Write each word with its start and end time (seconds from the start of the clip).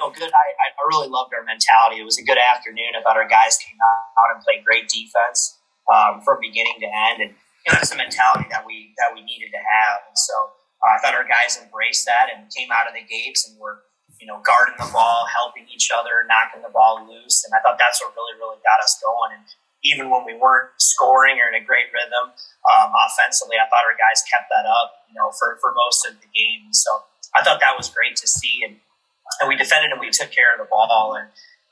know, 0.00 0.10
good. 0.10 0.32
I, 0.32 0.46
I 0.56 0.82
really 0.88 1.08
loved 1.12 1.36
our 1.36 1.44
mentality. 1.44 2.00
It 2.00 2.08
was 2.08 2.16
a 2.16 2.24
good 2.24 2.40
afternoon. 2.40 2.96
I 2.96 3.04
thought 3.04 3.20
our 3.20 3.28
guys 3.28 3.60
came 3.60 3.76
out 3.76 4.34
and 4.34 4.40
played 4.40 4.64
great 4.64 4.88
defense 4.88 5.60
um, 5.92 6.24
from 6.24 6.40
beginning 6.40 6.80
to 6.80 6.88
end, 6.88 7.20
and 7.20 7.30
you 7.36 7.68
know, 7.68 7.76
that's 7.76 7.92
a 7.92 8.00
mentality 8.00 8.48
that 8.48 8.64
we 8.64 8.96
that 8.96 9.12
we 9.12 9.20
needed 9.20 9.52
to 9.52 9.60
have. 9.60 10.08
And 10.08 10.16
so 10.16 10.34
uh, 10.80 10.96
I 10.96 10.98
thought 11.04 11.12
our 11.12 11.28
guys 11.28 11.60
embraced 11.60 12.08
that 12.08 12.32
and 12.32 12.48
came 12.48 12.72
out 12.72 12.88
of 12.88 12.96
the 12.96 13.04
gates 13.04 13.44
and 13.44 13.60
were 13.60 13.84
you 14.16 14.26
know 14.26 14.40
guarding 14.40 14.80
the 14.80 14.88
ball, 14.88 15.28
helping 15.28 15.68
each 15.68 15.92
other, 15.92 16.24
knocking 16.24 16.64
the 16.64 16.72
ball 16.72 17.04
loose, 17.04 17.44
and 17.44 17.52
I 17.52 17.60
thought 17.60 17.76
that's 17.76 18.00
what 18.00 18.16
really 18.16 18.40
really 18.40 18.60
got 18.64 18.80
us 18.80 18.96
going. 19.04 19.36
And 19.36 19.44
even 19.82 20.10
when 20.10 20.24
we 20.24 20.36
weren't 20.36 20.76
scoring 20.76 21.40
or 21.40 21.48
in 21.48 21.56
a 21.56 21.64
great 21.64 21.88
rhythm 21.92 22.36
um, 22.68 22.88
offensively, 22.92 23.56
I 23.56 23.64
thought 23.68 23.84
our 23.88 23.96
guys 23.96 24.20
kept 24.28 24.52
that 24.52 24.68
up, 24.68 25.08
you 25.08 25.16
know, 25.16 25.32
for, 25.32 25.56
for 25.60 25.72
most 25.72 26.04
of 26.04 26.20
the 26.20 26.28
game. 26.36 26.68
So 26.72 26.90
I 27.32 27.42
thought 27.42 27.60
that 27.64 27.76
was 27.76 27.88
great 27.88 28.16
to 28.20 28.28
see. 28.28 28.60
And 28.60 28.76
and 29.38 29.46
we 29.46 29.54
defended 29.54 29.94
and 29.94 30.00
we 30.00 30.10
took 30.10 30.34
care 30.34 30.50
of 30.52 30.58
the 30.58 30.68
ball. 30.68 31.14
And 31.14 31.30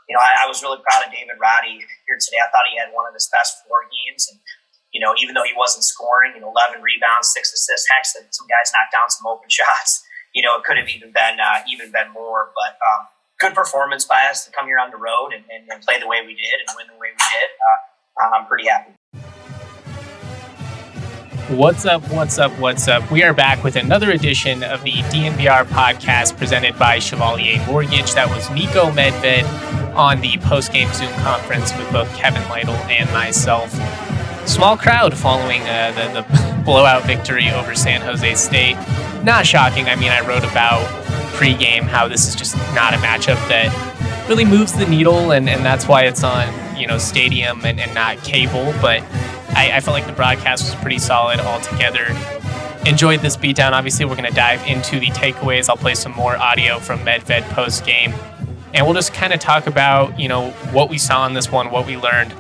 you 0.09 0.17
know, 0.17 0.23
I, 0.23 0.45
I, 0.45 0.47
was 0.49 0.65
really 0.65 0.81
proud 0.81 1.05
of 1.05 1.13
David 1.13 1.37
Roddy 1.37 1.85
here 1.85 2.17
today. 2.17 2.41
I 2.41 2.49
thought 2.49 2.65
he 2.73 2.81
had 2.81 2.95
one 2.97 3.05
of 3.05 3.13
his 3.13 3.29
best 3.29 3.61
four 3.67 3.85
games, 3.91 4.25
and 4.33 4.41
you 4.95 5.05
know, 5.05 5.13
even 5.21 5.37
though 5.37 5.45
he 5.45 5.53
wasn't 5.53 5.85
scoring, 5.85 6.33
you 6.33 6.41
know, 6.41 6.49
eleven 6.49 6.81
rebounds, 6.81 7.29
six 7.29 7.53
assists, 7.53 7.89
heck, 7.93 8.09
some 8.09 8.49
guys 8.49 8.73
knocked 8.73 8.97
down 8.97 9.09
some 9.13 9.29
open 9.29 9.49
shots. 9.53 10.05
You 10.33 10.45
know, 10.45 10.57
it 10.57 10.65
could 10.65 10.79
have 10.79 10.89
even 10.89 11.13
been 11.13 11.37
uh, 11.41 11.67
even 11.69 11.93
been 11.93 12.13
more, 12.13 12.53
but. 12.55 12.77
Um, 12.79 13.09
good 13.39 13.55
performance 13.55 14.05
by 14.05 14.27
us 14.29 14.45
to 14.45 14.51
come 14.51 14.67
here 14.67 14.81
on 14.81 14.91
the 14.91 14.97
road 14.97 15.31
and, 15.31 15.45
and, 15.47 15.63
and, 15.71 15.81
play 15.87 15.95
the 16.01 16.09
way 16.09 16.27
we 16.27 16.35
did 16.35 16.59
and 16.59 16.75
win 16.75 16.91
the 16.91 16.99
way 16.99 17.15
we 17.15 17.23
did. 17.31 17.49
Uh, 17.55 18.35
I'm 18.35 18.47
pretty 18.47 18.67
happy. 18.67 18.98
What's 21.49 21.87
up? 21.87 22.07
What's 22.11 22.39
up? 22.39 22.53
What's 22.59 22.89
up? 22.89 23.11
We 23.11 23.23
are 23.23 23.33
back 23.33 23.65
with 23.65 23.77
another 23.77 24.11
edition 24.11 24.63
of 24.63 24.83
the 24.83 24.93
DNVR 24.93 25.65
podcast 25.65 26.37
presented 26.37 26.79
by 26.79 26.99
Chevalier 26.99 27.65
Mortgage. 27.67 28.13
That 28.13 28.29
was 28.29 28.45
Niko 28.49 28.93
Medved 28.93 29.97
on 29.97 30.21
the 30.21 30.37
post-game 30.41 30.93
Zoom 30.93 31.11
conference 31.23 31.75
with 31.79 31.91
both 31.91 32.15
Kevin 32.15 32.47
Lytle 32.51 32.75
and 32.75 33.11
myself. 33.15 33.73
Small 34.47 34.77
crowd 34.77 35.17
following 35.17 35.63
uh, 35.63 35.93
the, 35.93 36.21
the 36.21 36.63
blowout 36.67 37.07
victory 37.07 37.49
over 37.49 37.75
San 37.75 38.03
Jose 38.03 38.35
State. 38.35 38.77
Not 39.25 39.47
shocking. 39.47 39.89
I 39.89 39.97
mean, 39.97 40.11
I 40.11 40.21
wrote 40.29 40.45
about 40.45 40.85
pregame 41.33 41.85
how 41.85 42.09
this 42.09 42.29
is 42.29 42.37
just 42.37 42.57
not 42.75 42.93
a 42.93 42.99
matchup 42.99 43.39
that 43.49 44.29
really 44.29 44.45
moves 44.45 44.75
the 44.75 44.87
needle, 44.87 45.31
and, 45.31 45.49
and 45.49 45.65
that's 45.65 45.89
why 45.89 46.03
it's 46.03 46.23
on 46.23 46.77
you 46.79 46.87
know 46.87 46.99
stadium 46.99 47.65
and, 47.65 47.81
and 47.81 47.95
not 47.95 48.19
cable. 48.19 48.75
But 48.83 49.03
I, 49.59 49.79
I 49.79 49.81
felt 49.81 49.97
like 49.97 50.07
the 50.07 50.13
broadcast 50.13 50.63
was 50.67 50.75
pretty 50.77 51.01
solid 51.01 51.41
altogether. 51.41 52.07
Enjoyed 52.87 53.23
this 53.23 53.37
beatdown. 53.37 53.73
Obviously, 53.73 54.05
we're 54.05 54.15
going 54.15 54.29
to 54.29 54.35
dive 54.35 54.65
into 54.69 55.01
the 55.01 55.09
takeaways. 55.09 55.69
I'll 55.69 55.77
play 55.77 55.97
some 55.97 56.13
more 56.13 56.37
audio 56.37 56.79
from 56.79 57.01
Medved 57.01 57.43
post 57.51 57.85
game, 57.85 58.15
and 58.73 58.87
we'll 58.87 58.95
just 58.95 59.13
kind 59.13 59.33
of 59.33 59.41
talk 59.41 59.67
about 59.67 60.19
you 60.19 60.29
know 60.29 60.51
what 60.71 60.89
we 60.89 60.97
saw 60.97 61.27
in 61.27 61.35
this 61.35 61.51
one, 61.51 61.73
what 61.73 61.89
we 61.89 61.97
learned, 61.97 62.33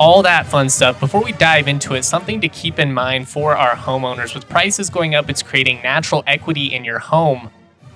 all 0.00 0.20
that 0.22 0.46
fun 0.46 0.68
stuff. 0.68 0.98
Before 0.98 1.22
we 1.22 1.30
dive 1.30 1.68
into 1.68 1.94
it, 1.94 2.02
something 2.02 2.40
to 2.40 2.48
keep 2.48 2.80
in 2.80 2.92
mind 2.92 3.28
for 3.28 3.56
our 3.56 3.76
homeowners: 3.76 4.34
with 4.34 4.48
prices 4.48 4.90
going 4.90 5.14
up, 5.14 5.30
it's 5.30 5.44
creating 5.44 5.80
natural 5.80 6.24
equity 6.26 6.74
in 6.74 6.84
your 6.84 6.98
home. 6.98 7.50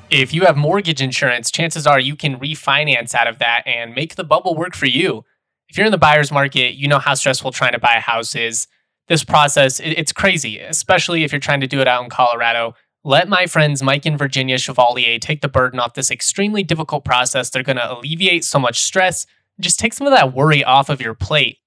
If 0.08 0.32
you 0.32 0.44
have 0.44 0.56
mortgage 0.56 1.02
insurance, 1.02 1.50
chances 1.50 1.84
are 1.84 1.98
you 1.98 2.14
can 2.14 2.38
refinance 2.38 3.12
out 3.12 3.26
of 3.26 3.40
that 3.40 3.64
and 3.66 3.92
make 3.96 4.14
the 4.14 4.24
bubble 4.24 4.54
work 4.54 4.76
for 4.76 4.86
you 4.86 5.24
if 5.68 5.76
you're 5.76 5.86
in 5.86 5.92
the 5.92 5.98
buyer's 5.98 6.32
market, 6.32 6.74
you 6.74 6.88
know 6.88 6.98
how 6.98 7.14
stressful 7.14 7.52
trying 7.52 7.72
to 7.72 7.78
buy 7.78 7.94
a 7.94 8.00
house 8.00 8.34
is. 8.34 8.66
This 9.08 9.24
process, 9.24 9.80
it's 9.80 10.12
crazy, 10.12 10.58
especially 10.58 11.24
if 11.24 11.32
you're 11.32 11.40
trying 11.40 11.60
to 11.60 11.66
do 11.66 11.80
it 11.80 11.88
out 11.88 12.04
in 12.04 12.10
Colorado. 12.10 12.74
Let 13.04 13.28
my 13.28 13.46
friends 13.46 13.82
Mike 13.82 14.04
and 14.04 14.18
Virginia 14.18 14.58
Chevalier 14.58 15.18
take 15.18 15.40
the 15.40 15.48
burden 15.48 15.80
off 15.80 15.94
this 15.94 16.10
extremely 16.10 16.62
difficult 16.62 17.04
process. 17.04 17.48
They're 17.48 17.62
going 17.62 17.76
to 17.76 17.92
alleviate 17.92 18.44
so 18.44 18.58
much 18.58 18.80
stress, 18.80 19.24
just 19.60 19.78
take 19.78 19.94
some 19.94 20.06
of 20.06 20.12
that 20.12 20.34
worry 20.34 20.62
off 20.62 20.88
of 20.88 21.00
your 21.00 21.14
plate. 21.14 21.58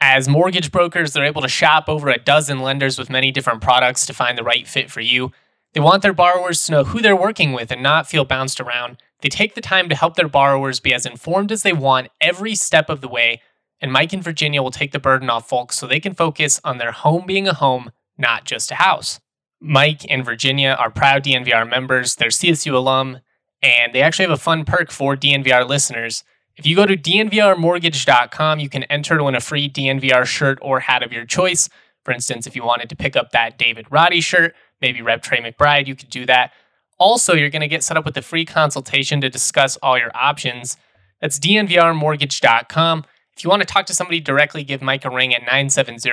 As 0.00 0.28
mortgage 0.28 0.70
brokers, 0.70 1.12
they're 1.12 1.24
able 1.24 1.42
to 1.42 1.48
shop 1.48 1.88
over 1.88 2.10
a 2.10 2.18
dozen 2.18 2.60
lenders 2.60 2.98
with 2.98 3.10
many 3.10 3.30
different 3.30 3.62
products 3.62 4.06
to 4.06 4.12
find 4.12 4.36
the 4.36 4.44
right 4.44 4.66
fit 4.68 4.90
for 4.90 5.00
you. 5.00 5.32
They 5.72 5.80
want 5.80 6.02
their 6.02 6.12
borrowers 6.12 6.64
to 6.66 6.72
know 6.72 6.84
who 6.84 7.00
they're 7.00 7.16
working 7.16 7.52
with 7.52 7.72
and 7.72 7.82
not 7.82 8.08
feel 8.08 8.24
bounced 8.24 8.60
around. 8.60 8.98
They 9.24 9.30
take 9.30 9.54
the 9.54 9.62
time 9.62 9.88
to 9.88 9.94
help 9.94 10.16
their 10.16 10.28
borrowers 10.28 10.80
be 10.80 10.92
as 10.92 11.06
informed 11.06 11.50
as 11.50 11.62
they 11.62 11.72
want 11.72 12.10
every 12.20 12.54
step 12.54 12.90
of 12.90 13.00
the 13.00 13.08
way, 13.08 13.40
and 13.80 13.90
Mike 13.90 14.12
and 14.12 14.22
Virginia 14.22 14.62
will 14.62 14.70
take 14.70 14.92
the 14.92 14.98
burden 14.98 15.30
off 15.30 15.48
folks 15.48 15.78
so 15.78 15.86
they 15.86 15.98
can 15.98 16.12
focus 16.12 16.60
on 16.62 16.76
their 16.76 16.92
home 16.92 17.24
being 17.24 17.48
a 17.48 17.54
home, 17.54 17.90
not 18.18 18.44
just 18.44 18.70
a 18.70 18.74
house. 18.74 19.20
Mike 19.62 20.02
and 20.10 20.26
Virginia 20.26 20.76
are 20.78 20.90
proud 20.90 21.24
DNVR 21.24 21.66
members, 21.66 22.16
they're 22.16 22.28
CSU 22.28 22.74
alum, 22.74 23.20
and 23.62 23.94
they 23.94 24.02
actually 24.02 24.26
have 24.26 24.38
a 24.38 24.42
fun 24.42 24.66
perk 24.66 24.90
for 24.90 25.16
DNVR 25.16 25.66
listeners. 25.66 26.22
If 26.58 26.66
you 26.66 26.76
go 26.76 26.84
to 26.84 26.94
dnvrmortgage.com, 26.94 28.60
you 28.60 28.68
can 28.68 28.82
enter 28.84 29.16
to 29.16 29.24
win 29.24 29.34
a 29.34 29.40
free 29.40 29.70
DNVR 29.70 30.26
shirt 30.26 30.58
or 30.60 30.80
hat 30.80 31.02
of 31.02 31.14
your 31.14 31.24
choice. 31.24 31.70
For 32.04 32.12
instance, 32.12 32.46
if 32.46 32.54
you 32.54 32.62
wanted 32.62 32.90
to 32.90 32.96
pick 32.96 33.16
up 33.16 33.30
that 33.30 33.56
David 33.56 33.86
Roddy 33.90 34.20
shirt, 34.20 34.54
maybe 34.82 35.00
Rep 35.00 35.22
Trey 35.22 35.40
McBride, 35.40 35.86
you 35.86 35.96
could 35.96 36.10
do 36.10 36.26
that. 36.26 36.52
Also, 36.98 37.34
you're 37.34 37.50
going 37.50 37.62
to 37.62 37.68
get 37.68 37.82
set 37.82 37.96
up 37.96 38.04
with 38.04 38.16
a 38.16 38.22
free 38.22 38.44
consultation 38.44 39.20
to 39.20 39.28
discuss 39.28 39.76
all 39.78 39.98
your 39.98 40.12
options. 40.14 40.76
That's 41.20 41.38
dnvrmortgage.com. 41.38 43.04
If 43.36 43.42
you 43.42 43.50
want 43.50 43.62
to 43.62 43.66
talk 43.66 43.86
to 43.86 43.94
somebody 43.94 44.20
directly, 44.20 44.62
give 44.62 44.82
Mike 44.82 45.04
a 45.04 45.10
ring 45.10 45.34
at 45.34 45.42
970 45.42 46.10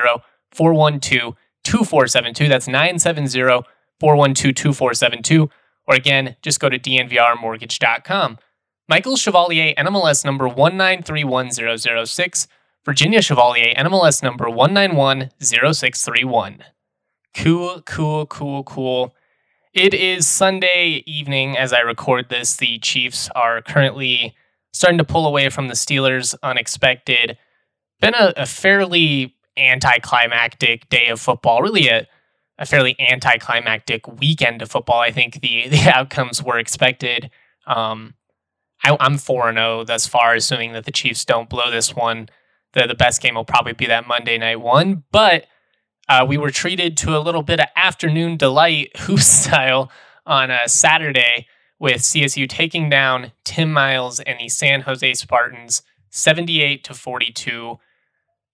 412 0.51 1.35
2472. 1.63 2.47
That's 2.47 2.67
970 2.67 3.63
412 3.99 4.55
2472. 4.55 5.49
Or 5.87 5.95
again, 5.95 6.35
just 6.41 6.59
go 6.59 6.69
to 6.69 6.79
dnvrmortgage.com. 6.79 8.39
Michael 8.87 9.15
Chevalier, 9.15 9.75
NMLS 9.75 10.25
number 10.25 10.49
1931006. 10.49 12.47
Virginia 12.83 13.21
Chevalier, 13.21 13.75
NMLS 13.75 14.23
number 14.23 14.45
1910631. 14.45 16.61
Cool, 17.35 17.83
cool, 17.83 18.25
cool, 18.25 18.63
cool. 18.63 19.13
It 19.73 19.93
is 19.93 20.27
Sunday 20.27 21.01
evening 21.05 21.57
as 21.57 21.71
I 21.71 21.79
record 21.79 22.27
this. 22.27 22.57
The 22.57 22.77
Chiefs 22.79 23.29
are 23.35 23.61
currently 23.61 24.35
starting 24.73 24.97
to 24.97 25.05
pull 25.05 25.25
away 25.25 25.47
from 25.47 25.69
the 25.69 25.75
Steelers 25.75 26.35
unexpected. 26.43 27.37
Been 28.01 28.13
a, 28.13 28.33
a 28.35 28.45
fairly 28.45 29.33
anticlimactic 29.55 30.89
day 30.89 31.07
of 31.07 31.21
football, 31.21 31.61
really 31.61 31.87
a, 31.87 32.05
a 32.57 32.65
fairly 32.65 32.97
anticlimactic 32.99 34.05
weekend 34.19 34.61
of 34.61 34.69
football. 34.69 34.99
I 34.99 35.11
think 35.11 35.39
the, 35.39 35.67
the 35.69 35.89
outcomes 35.89 36.43
were 36.43 36.59
expected. 36.59 37.29
Um, 37.65 38.15
I, 38.83 38.97
am 38.99 39.17
4 39.17 39.53
0 39.53 39.85
thus 39.85 40.05
far, 40.05 40.35
assuming 40.35 40.73
that 40.73 40.83
the 40.83 40.91
Chiefs 40.91 41.23
don't 41.23 41.49
blow 41.49 41.71
this 41.71 41.95
one. 41.95 42.27
The, 42.73 42.87
the 42.87 42.95
best 42.95 43.21
game 43.21 43.35
will 43.35 43.45
probably 43.45 43.73
be 43.73 43.85
that 43.85 44.05
Monday 44.05 44.37
night 44.37 44.59
one, 44.59 45.05
but 45.13 45.45
uh, 46.09 46.25
we 46.27 46.37
were 46.37 46.51
treated 46.51 46.97
to 46.97 47.15
a 47.15 47.19
little 47.19 47.43
bit 47.43 47.59
of 47.59 47.67
afternoon 47.75 48.37
delight, 48.37 48.97
who 49.01 49.17
style, 49.17 49.91
on 50.25 50.51
a 50.51 50.67
Saturday 50.67 51.47
with 51.79 52.01
CSU 52.01 52.47
taking 52.47 52.89
down 52.89 53.31
Tim 53.43 53.73
Miles 53.73 54.19
and 54.19 54.39
the 54.39 54.49
San 54.49 54.81
Jose 54.81 55.13
Spartans 55.15 55.81
78 56.11 56.83
to 56.83 56.93
42. 56.93 57.79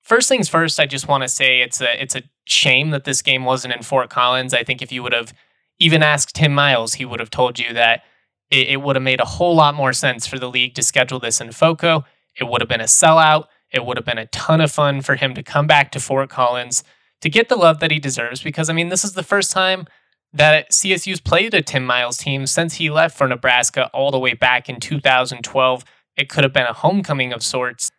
First 0.01 0.29
things 0.29 0.47
first, 0.47 0.79
I 0.79 0.85
just 0.85 1.09
want 1.09 1.23
to 1.23 1.27
say 1.27 1.59
it's 1.59 1.81
a 1.81 2.01
it's 2.01 2.15
a 2.15 2.23
shame 2.45 2.91
that 2.91 3.03
this 3.03 3.21
game 3.21 3.44
wasn't 3.44 3.73
in 3.73 3.83
Fort 3.83 4.09
Collins. 4.09 4.53
I 4.53 4.63
think 4.63 4.81
if 4.81 4.91
you 4.91 5.03
would 5.03 5.11
have 5.11 5.33
even 5.79 6.01
asked 6.01 6.35
Tim 6.35 6.53
Miles, 6.53 6.94
he 6.94 7.05
would 7.05 7.19
have 7.19 7.29
told 7.29 7.59
you 7.59 7.73
that 7.73 8.03
it, 8.49 8.69
it 8.69 8.81
would 8.81 8.95
have 8.95 9.03
made 9.03 9.19
a 9.19 9.25
whole 9.25 9.55
lot 9.55 9.75
more 9.75 9.91
sense 9.91 10.25
for 10.25 10.39
the 10.39 10.49
league 10.49 10.75
to 10.75 10.83
schedule 10.83 11.19
this 11.19 11.41
in 11.41 11.51
FOCO. 11.51 12.05
It 12.39 12.45
would 12.45 12.61
have 12.61 12.69
been 12.69 12.81
a 12.81 12.85
sellout. 12.85 13.47
It 13.71 13.85
would 13.85 13.97
have 13.97 14.05
been 14.05 14.17
a 14.17 14.27
ton 14.27 14.61
of 14.61 14.71
fun 14.71 15.01
for 15.01 15.15
him 15.15 15.33
to 15.33 15.44
come 15.44 15.67
back 15.67 15.91
to 15.91 15.99
Fort 15.99 16.29
Collins 16.29 16.83
to 17.21 17.29
get 17.29 17.49
the 17.49 17.55
love 17.55 17.79
that 17.79 17.91
he 17.91 17.99
deserves 17.99 18.41
because 18.41 18.69
I 18.69 18.73
mean 18.73 18.89
this 18.89 19.03
is 19.03 19.13
the 19.13 19.23
first 19.23 19.51
time 19.51 19.87
that 20.33 20.71
CSU's 20.71 21.21
played 21.21 21.53
a 21.53 21.61
Tim 21.61 21.85
Miles 21.85 22.17
team 22.17 22.45
since 22.45 22.75
he 22.75 22.89
left 22.89 23.17
for 23.17 23.27
Nebraska 23.27 23.89
all 23.93 24.11
the 24.11 24.19
way 24.19 24.33
back 24.33 24.69
in 24.69 24.79
2012. 24.79 25.85
It 26.15 26.29
could 26.29 26.43
have 26.43 26.53
been 26.53 26.67
a 26.67 26.73
homecoming 26.73 27.33
of 27.33 27.43
sorts. 27.43 27.91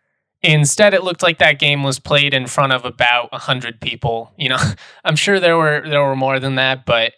Instead, 0.42 0.94
it 0.94 1.02
looked 1.02 1.22
like 1.22 1.38
that 1.38 1.58
game 1.58 1.82
was 1.82 1.98
played 1.98 2.32
in 2.32 2.46
front 2.46 2.72
of 2.72 2.84
about 2.84 3.32
100 3.32 3.80
people. 3.80 4.32
You 4.36 4.50
know, 4.50 4.72
I'm 5.04 5.16
sure 5.16 5.40
there 5.40 5.56
were 5.56 5.82
there 5.88 6.02
were 6.02 6.16
more 6.16 6.38
than 6.38 6.56
that, 6.56 6.84
but 6.84 7.14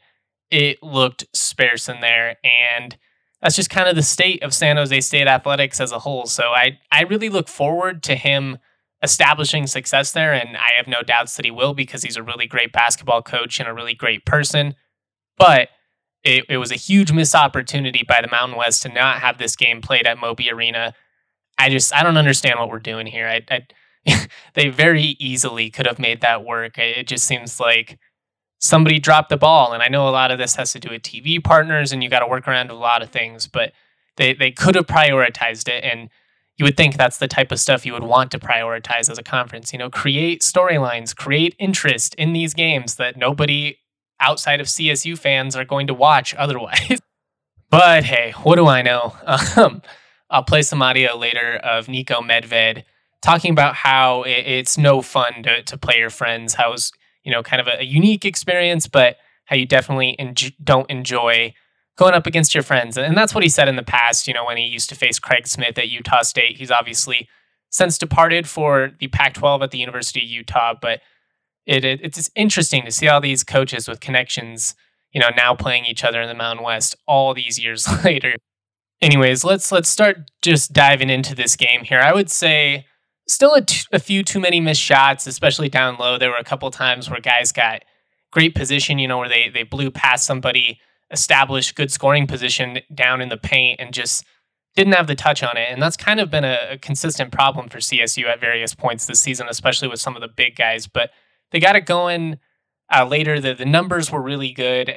it 0.51 0.83
looked 0.83 1.27
sparse 1.35 1.89
in 1.89 2.01
there 2.01 2.37
and 2.43 2.97
that's 3.41 3.57
just 3.57 3.71
kind 3.71 3.89
of 3.89 3.97
the 3.97 4.03
state 4.03 4.43
of 4.43 4.53
San 4.53 4.77
Jose 4.77 5.01
State 5.01 5.27
athletics 5.27 5.81
as 5.81 5.93
a 5.93 5.99
whole. 5.99 6.27
So 6.27 6.45
I 6.51 6.79
I 6.91 7.03
really 7.03 7.29
look 7.29 7.49
forward 7.49 8.03
to 8.05 8.15
him 8.15 8.59
establishing 9.03 9.67
success 9.67 10.13
there, 10.13 10.33
and 10.33 10.57
I 10.57 10.71
have 10.77 10.87
no 10.87 11.03
doubts 11.03 11.37
that 11.37 11.45
he 11.45 11.51
will 11.51 11.75
because 11.75 12.03
he's 12.03 12.17
a 12.17 12.23
really 12.23 12.47
great 12.47 12.73
basketball 12.73 13.23
coach 13.23 13.59
and 13.59 13.69
a 13.69 13.75
really 13.75 13.95
great 13.95 14.25
person. 14.25 14.75
But 15.39 15.69
it, 16.23 16.45
it 16.49 16.59
was 16.59 16.71
a 16.71 16.77
huge 16.77 17.13
missed 17.13 17.35
opportunity 17.35 18.05
by 18.07 18.21
the 18.21 18.29
Mountain 18.29 18.59
West 18.59 18.83
to 18.83 18.89
not 18.89 19.21
have 19.21 19.39
this 19.39 19.57
game 19.57 19.81
played 19.81 20.07
at 20.07 20.19
Moby 20.19 20.51
Arena. 20.51 20.95
I 21.59 21.71
just 21.71 21.95
I 21.95 22.03
don't 22.03 22.17
understand 22.17 22.59
what 22.59 22.69
we're 22.69 22.79
doing 22.79 23.07
here. 23.07 23.27
I, 23.27 23.43
I 23.51 24.27
they 24.55 24.69
very 24.69 25.17
easily 25.19 25.71
could 25.71 25.87
have 25.87 25.99
made 25.99 26.21
that 26.21 26.45
work. 26.45 26.79
It 26.79 27.07
just 27.07 27.25
seems 27.25 27.61
like 27.61 27.99
somebody 28.61 28.99
dropped 28.99 29.31
the 29.31 29.37
ball. 29.37 29.73
And 29.73 29.83
I 29.83 29.89
know 29.89 30.09
a 30.09 30.11
lot 30.11 30.31
of 30.31 30.39
this 30.39 30.57
has 30.57 30.73
to 30.73 30.81
do 30.81 30.91
with 30.91 31.03
TV 31.03 31.43
partners 31.43 31.93
and 31.93 32.03
you 32.03 32.11
got 32.11 32.21
to 32.21 32.27
work 32.27 32.47
around 32.47 32.71
a 32.71 32.75
lot 32.75 33.03
of 33.03 33.11
things, 33.11 33.47
but 33.47 33.73
they, 34.17 34.35
they 34.35 34.51
could 34.51 34.75
have 34.75 34.87
prioritized 34.87 35.69
it. 35.69 35.83
And 35.83 36.11
you 36.61 36.65
would 36.65 36.77
think 36.77 36.99
that's 36.99 37.17
the 37.17 37.27
type 37.27 37.51
of 37.53 37.59
stuff 37.59 37.87
you 37.87 37.95
would 37.95 38.03
want 38.03 38.31
to 38.33 38.39
prioritize 38.39 39.09
as 39.09 39.17
a 39.17 39.23
conference. 39.23 39.73
You 39.73 39.79
know, 39.79 39.89
create 39.89 40.43
storylines, 40.43 41.17
create 41.17 41.57
interest 41.59 42.15
in 42.17 42.35
these 42.35 42.53
games 42.53 42.97
that 42.97 43.17
nobody 43.17 43.79
outside 44.21 44.61
of 44.61 44.67
CSU 44.67 45.17
fans 45.17 45.57
are 45.57 45.65
going 45.65 45.87
to 45.87 45.95
watch 45.95 46.35
otherwise. 46.35 47.01
but 47.71 48.05
hey, 48.05 48.35
what 48.43 48.57
do 48.57 48.67
I 48.67 48.83
know? 48.83 49.17
Um, 49.57 49.81
I'll 50.29 50.45
play 50.45 50.61
some 50.61 50.83
audio 50.83 51.17
later 51.17 51.57
of 51.57 51.87
Niko 51.87 52.21
Medved 52.21 52.85
talking 53.23 53.53
about 53.53 53.75
how 53.75 54.23
it's 54.27 54.77
no 54.77 55.01
fun 55.01 55.43
to, 55.43 55.63
to 55.63 55.79
play 55.79 55.99
your 55.99 56.11
friends, 56.11 56.55
how 56.55 56.75
it's 56.75 56.93
you 57.25 57.33
know, 57.33 57.43
kind 57.43 57.61
of 57.61 57.69
a, 57.69 57.81
a 57.81 57.85
unique 57.85 58.27
experience, 58.27 58.87
but 58.87 59.17
how 59.47 59.57
you 59.57 59.65
definitely 59.65 60.15
en- 60.19 60.35
don't 60.63 60.91
enjoy 60.91 61.55
going 62.01 62.15
up 62.15 62.27
against 62.27 62.55
your 62.55 62.63
friends. 62.63 62.97
And 62.97 63.15
that's 63.15 63.35
what 63.35 63.45
he 63.45 63.51
said 63.51 63.69
in 63.69 63.77
the 63.77 63.83
past, 63.83 64.27
you 64.27 64.33
know, 64.33 64.47
when 64.47 64.57
he 64.57 64.65
used 64.65 64.89
to 64.89 64.95
face 64.95 65.19
Craig 65.19 65.47
Smith 65.47 65.77
at 65.77 65.91
Utah 65.91 66.23
State. 66.23 66.57
He's 66.57 66.71
obviously 66.71 67.29
since 67.69 67.99
departed 67.99 68.49
for 68.49 68.93
the 68.99 69.09
Pac 69.09 69.35
12 69.35 69.63
at 69.63 69.71
the 69.71 69.79
University 69.79 70.21
of 70.21 70.31
Utah, 70.31 70.75
but 70.81 71.01
it, 71.67 71.85
it, 71.85 72.01
it's 72.03 72.31
interesting 72.35 72.87
to 72.87 72.91
see 72.91 73.07
all 73.07 73.21
these 73.21 73.45
coaches 73.45 73.87
with 73.87 74.01
connections, 74.01 74.75
you 75.13 75.21
know, 75.21 75.29
now 75.37 75.55
playing 75.55 75.85
each 75.85 76.03
other 76.03 76.23
in 76.23 76.29
the 76.29 76.35
Mountain 76.35 76.65
West 76.65 76.97
all 77.07 77.35
these 77.35 77.59
years 77.59 77.87
later. 78.05 78.35
Anyways, 79.03 79.45
let's 79.45 79.71
let's 79.71 79.89
start 79.89 80.31
just 80.41 80.73
diving 80.73 81.11
into 81.11 81.35
this 81.35 81.55
game 81.55 81.85
here. 81.85 82.01
I 82.01 82.15
would 82.15 82.31
say 82.31 82.87
still 83.29 83.55
a, 83.55 83.63
t- 83.63 83.87
a 83.93 83.99
few 83.99 84.23
too 84.23 84.41
many 84.41 84.59
missed 84.59 84.81
shots, 84.81 85.27
especially 85.27 85.69
down 85.69 85.97
low. 85.99 86.19
There 86.19 86.31
were 86.31 86.37
a 86.37 86.45
couple 86.45 86.71
times 86.71 87.11
where 87.11 87.21
guys 87.21 87.53
got 87.53 87.83
great 88.33 88.55
position, 88.55 88.99
you 88.99 89.07
know, 89.07 89.19
where 89.19 89.29
they 89.29 89.51
they 89.53 89.65
blew 89.65 89.91
past 89.91 90.27
somebody, 90.27 90.81
established 91.11 91.75
good 91.75 91.91
scoring 91.91 92.27
position 92.27 92.81
down 92.95 93.21
in 93.21 93.29
the 93.29 93.37
paint, 93.37 93.81
and 93.81 93.93
just 93.93 94.25
didn't 94.77 94.95
have 94.95 95.07
the 95.07 95.15
touch 95.15 95.43
on 95.43 95.57
it. 95.57 95.69
And 95.71 95.83
that's 95.83 95.97
kind 95.97 96.21
of 96.21 96.31
been 96.31 96.45
a, 96.45 96.59
a 96.73 96.79
consistent 96.79 97.33
problem 97.33 97.69
for 97.69 97.79
CSU 97.79 98.27
at 98.27 98.41
various 98.41 98.75
points 98.75 99.07
this 99.07 99.21
season, 99.21 99.49
especially 99.49 99.89
with 99.89 100.01
some 100.01 100.15
of 100.15 100.23
the 100.23 100.29
big 100.29 100.57
guys. 100.57 100.87
But 100.87 101.11
they 101.51 101.61
got 101.61 101.77
it 101.77 101.87
going 101.87 102.39
uh, 102.95 103.05
later. 103.05 103.41
The 103.41 103.55
the 103.55 103.65
numbers 103.65 104.11
were 104.11 104.23
really 104.23 104.53
good. 104.53 104.95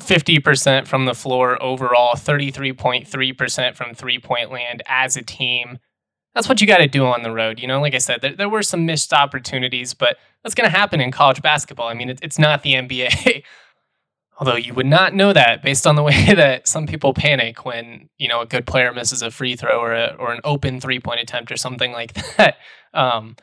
50% 0.00 0.86
from 0.86 1.06
the 1.06 1.14
floor 1.14 1.60
overall, 1.60 2.14
33.3% 2.14 3.74
from 3.74 3.94
three 3.94 4.20
point 4.20 4.52
land 4.52 4.80
as 4.86 5.16
a 5.16 5.22
team 5.22 5.78
that's 6.38 6.48
what 6.48 6.60
you 6.60 6.68
got 6.68 6.78
to 6.78 6.86
do 6.86 7.04
on 7.04 7.24
the 7.24 7.32
road. 7.32 7.58
You 7.58 7.66
know, 7.66 7.80
like 7.80 7.96
I 7.96 7.98
said, 7.98 8.20
there, 8.20 8.32
there 8.32 8.48
were 8.48 8.62
some 8.62 8.86
missed 8.86 9.12
opportunities, 9.12 9.92
but 9.92 10.18
that's 10.42 10.54
going 10.54 10.70
to 10.70 10.76
happen 10.76 11.00
in 11.00 11.10
college 11.10 11.42
basketball. 11.42 11.88
I 11.88 11.94
mean, 11.94 12.10
it, 12.10 12.20
it's 12.22 12.38
not 12.38 12.62
the 12.62 12.74
NBA. 12.74 13.42
Although 14.38 14.56
you 14.56 14.72
would 14.72 14.86
not 14.86 15.14
know 15.14 15.32
that 15.32 15.62
based 15.62 15.86
on 15.86 15.96
the 15.96 16.02
way 16.10 16.32
that 16.34 16.68
some 16.68 16.86
people 16.86 17.12
panic 17.12 17.64
when 17.64 18.08
you 18.18 18.28
know 18.28 18.40
a 18.40 18.46
good 18.46 18.66
player 18.66 18.92
misses 18.92 19.22
a 19.22 19.30
free 19.30 19.56
throw 19.56 19.78
or 19.80 19.92
a, 19.92 20.16
or 20.18 20.32
an 20.32 20.40
open 20.44 20.80
three 20.80 21.00
point 21.00 21.20
attempt 21.20 21.52
or 21.52 21.56
something 21.56 21.92
like 21.92 22.14
that. 22.36 22.56
Um, 22.94 23.36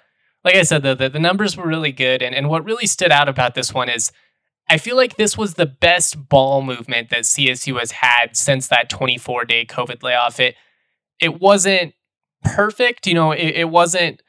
like 0.44 0.56
I 0.56 0.62
said, 0.62 0.84
the, 0.84 0.94
the, 0.94 1.10
the 1.10 1.20
numbers 1.20 1.58
were 1.58 1.68
really 1.68 1.92
good, 1.92 2.22
and 2.22 2.34
and 2.34 2.50
what 2.50 2.66
really 2.66 2.88
stood 2.88 3.12
out 3.12 3.28
about 3.28 3.56
this 3.56 3.74
one 3.74 3.90
is 3.90 4.12
I 4.70 4.78
feel 4.78 4.96
like 4.96 5.16
this 5.16 5.38
was 5.38 5.56
the 5.56 5.66
best 5.66 6.28
ball 6.30 6.62
movement 6.62 7.10
that 7.10 7.22
CSU 7.22 7.80
has 7.80 7.92
had 7.92 8.36
since 8.36 8.68
that 8.68 8.90
24 8.90 9.46
day 9.46 9.66
COVID 9.66 10.02
layoff. 10.02 10.40
It 10.40 10.56
it 11.20 11.40
wasn't 11.40 11.94
perfect. 12.44 13.06
You 13.08 13.14
know, 13.14 13.32
it, 13.32 13.56
it 13.56 13.70
wasn't. 13.70 14.22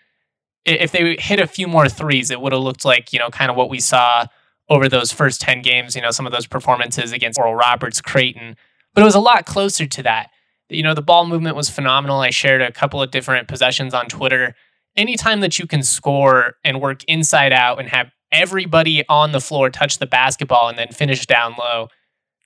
If 0.65 0.91
they 0.91 1.17
hit 1.21 1.39
a 1.39 1.47
few 1.47 1.69
more 1.69 1.89
threes, 1.89 2.33
it 2.33 2.41
would 2.41 2.53
have 2.53 2.63
looked 2.63 2.85
like 2.85 3.13
you 3.13 3.19
know 3.19 3.31
kind 3.31 3.51
of 3.51 3.57
what 3.57 3.71
we 3.71 3.79
saw 3.79 4.27
over 4.69 4.89
those 4.89 5.13
first 5.13 5.41
ten 5.41 5.63
games. 5.63 5.95
You 5.95 6.03
know, 6.03 6.11
some 6.11 6.27
of 6.27 6.33
those 6.33 6.47
performances 6.47 7.13
against 7.13 7.39
Oral 7.39 7.55
Roberts, 7.55 8.01
Creighton, 8.01 8.57
but 8.95 9.03
it 9.03 9.05
was 9.05 9.15
a 9.15 9.21
lot 9.21 9.47
closer 9.47 9.87
to 9.87 10.03
that. 10.03 10.31
You 10.69 10.83
know, 10.83 10.95
the 10.95 11.03
ball 11.03 11.27
movement 11.27 11.57
was 11.57 11.71
phenomenal. 11.71 12.21
I 12.21 12.31
shared 12.31 12.63
a 12.63 12.73
couple 12.73 13.01
of 13.01 13.11
different 13.11 13.49
possessions 13.49 13.95
on 13.95 14.07
Twitter. 14.07 14.55
Anytime 14.97 15.41
that 15.41 15.59
you 15.59 15.67
can 15.67 15.83
score 15.83 16.55
and 16.65 16.81
work 16.81 17.05
inside 17.05 17.53
out 17.53 17.79
and 17.79 17.89
have 17.89 18.11
everybody 18.33 19.07
on 19.09 19.33
the 19.33 19.41
floor 19.41 19.71
touch 19.71 19.99
the 19.99 20.07
basketball 20.07 20.69
and 20.69 20.77
then 20.77 20.89
finish 20.89 21.27
down 21.27 21.55
low, 21.59 21.89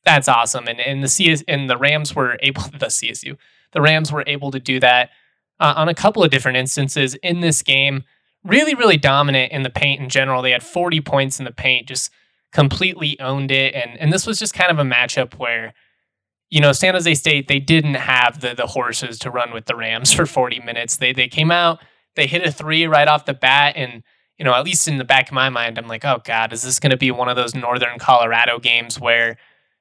that's 0.05 0.29
awesome. 0.29 0.67
And 0.67 0.81
and 0.81 1.03
the 1.03 1.09
CS 1.09 1.43
and 1.49 1.71
the 1.71 1.79
Rams 1.79 2.15
were 2.15 2.37
able 2.43 2.63
the 2.79 2.87
CSU 2.87 3.37
the 3.73 3.81
Rams 3.81 4.13
were 4.13 4.25
able 4.27 4.51
to 4.51 4.61
do 4.61 4.81
that 4.81 5.11
uh, 5.59 5.75
on 5.77 5.89
a 5.89 5.95
couple 5.95 6.23
of 6.23 6.31
different 6.31 6.57
instances 6.57 7.15
in 7.17 7.41
this 7.41 7.63
game. 7.63 8.05
Really, 8.45 8.75
really 8.75 8.97
dominant 8.97 9.53
in 9.53 9.63
the 9.63 9.71
paint 9.71 10.01
in 10.01 10.09
general. 10.09 10.43
They 10.43 10.53
had 10.53 10.63
40 10.63 11.01
points 11.03 11.39
in 11.39 11.45
the 11.45 11.53
paint, 11.53 11.89
just 11.89 12.11
completely 12.53 13.19
owned 13.21 13.51
it. 13.51 13.75
And 13.75 13.99
and 13.99 14.13
this 14.13 14.27
was 14.27 14.39
just 14.39 14.55
kind 14.55 14.71
of 14.71 14.79
a 14.79 14.83
matchup 14.83 15.35
where, 15.35 15.75
you 16.49 16.61
know, 16.61 16.73
San 16.73 16.95
Jose 16.95 17.15
State 17.15 17.49
they 17.49 17.61
didn't 17.61 17.95
have 17.95 18.41
the 18.41 18.55
the 18.55 18.67
horses 18.69 19.19
to 19.21 19.31
run 19.31 19.53
with 19.53 19.67
the 19.67 19.77
Rams 19.77 20.13
for 20.15 20.27
40 20.27 20.61
minutes. 20.61 20.97
They 20.97 21.13
they 21.13 21.29
came 21.29 21.51
out, 21.51 21.81
they 22.17 22.27
hit 22.27 22.47
a 22.47 22.51
three 22.51 22.87
right 22.87 23.09
off 23.09 23.25
the 23.27 23.35
bat, 23.35 23.75
and 23.77 24.03
you 24.39 24.45
know, 24.45 24.55
at 24.55 24.65
least 24.65 24.89
in 24.89 24.97
the 24.97 25.05
back 25.05 25.29
of 25.29 25.35
my 25.35 25.51
mind, 25.51 25.77
I'm 25.77 25.87
like, 25.87 26.05
oh 26.05 26.23
God, 26.25 26.53
is 26.53 26.63
this 26.63 26.81
going 26.81 26.93
to 26.93 26.97
be 26.97 27.11
one 27.11 27.29
of 27.29 27.37
those 27.37 27.55
Northern 27.55 27.99
Colorado 27.99 28.59
games 28.59 28.99
where, 28.99 29.37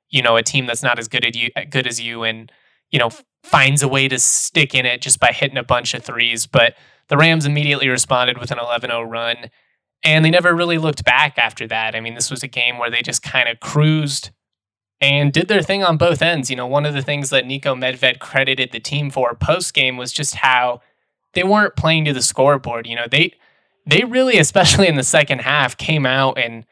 you 0.09 0.21
know, 0.21 0.35
a 0.35 0.44
team 0.44 0.65
that's 0.65 0.83
not 0.83 1.00
as 1.00 1.07
good 1.07 1.23
at 1.23 1.33
you, 1.33 1.50
uh, 1.56 1.61
good 1.69 1.88
as 1.88 2.01
you, 2.01 2.23
and 2.23 2.51
you 2.91 3.00
know, 3.00 3.09
finds 3.44 3.81
a 3.83 3.88
way 3.88 4.07
to 4.07 4.19
stick 4.19 4.75
in 4.75 4.85
it 4.85 5.01
just 5.01 5.19
by 5.19 5.31
hitting 5.31 5.57
a 5.57 5.63
bunch 5.63 5.94
of 5.94 6.03
threes. 6.03 6.45
But 6.45 6.75
the 7.09 7.17
Rams 7.17 7.45
immediately 7.45 7.89
responded 7.89 8.38
with 8.38 8.51
an 8.51 8.59
11 8.59 8.89
0 8.89 9.03
run, 9.03 9.50
and 10.03 10.23
they 10.23 10.29
never 10.29 10.56
really 10.56 10.77
looked 10.77 11.03
back 11.03 11.38
after 11.38 11.67
that. 11.67 11.95
I 11.95 12.00
mean, 12.00 12.15
this 12.15 12.31
was 12.31 12.44
a 12.44 12.47
game 12.47 12.77
where 12.77 12.89
they 12.89 13.01
just 13.01 13.21
kind 13.21 13.50
of 13.50 13.59
cruised 13.59 14.31
and 15.01 15.31
did 15.31 15.47
their 15.47 15.61
thing 15.61 15.83
on 15.83 15.97
both 15.97 16.21
ends. 16.21 16.50
You 16.50 16.56
know, 16.56 16.67
one 16.67 16.85
of 16.85 16.94
the 16.94 17.01
things 17.01 17.29
that 17.29 17.45
Niko 17.45 17.77
Medved 17.77 18.19
credited 18.19 18.71
the 18.71 18.79
team 18.79 19.09
for 19.09 19.33
post 19.35 19.73
game 19.73 19.97
was 19.97 20.13
just 20.13 20.35
how 20.35 20.81
they 21.33 21.44
weren't 21.44 21.75
playing 21.75 22.06
to 22.06 22.13
the 22.13 22.21
scoreboard. 22.21 22.87
You 22.87 22.95
know, 22.95 23.07
they 23.09 23.33
they 23.85 24.04
really, 24.04 24.37
especially 24.37 24.87
in 24.87 24.95
the 24.95 25.04
second 25.04 25.39
half, 25.39 25.78
came 25.78 26.06
out 26.06 26.37
and 26.37 26.66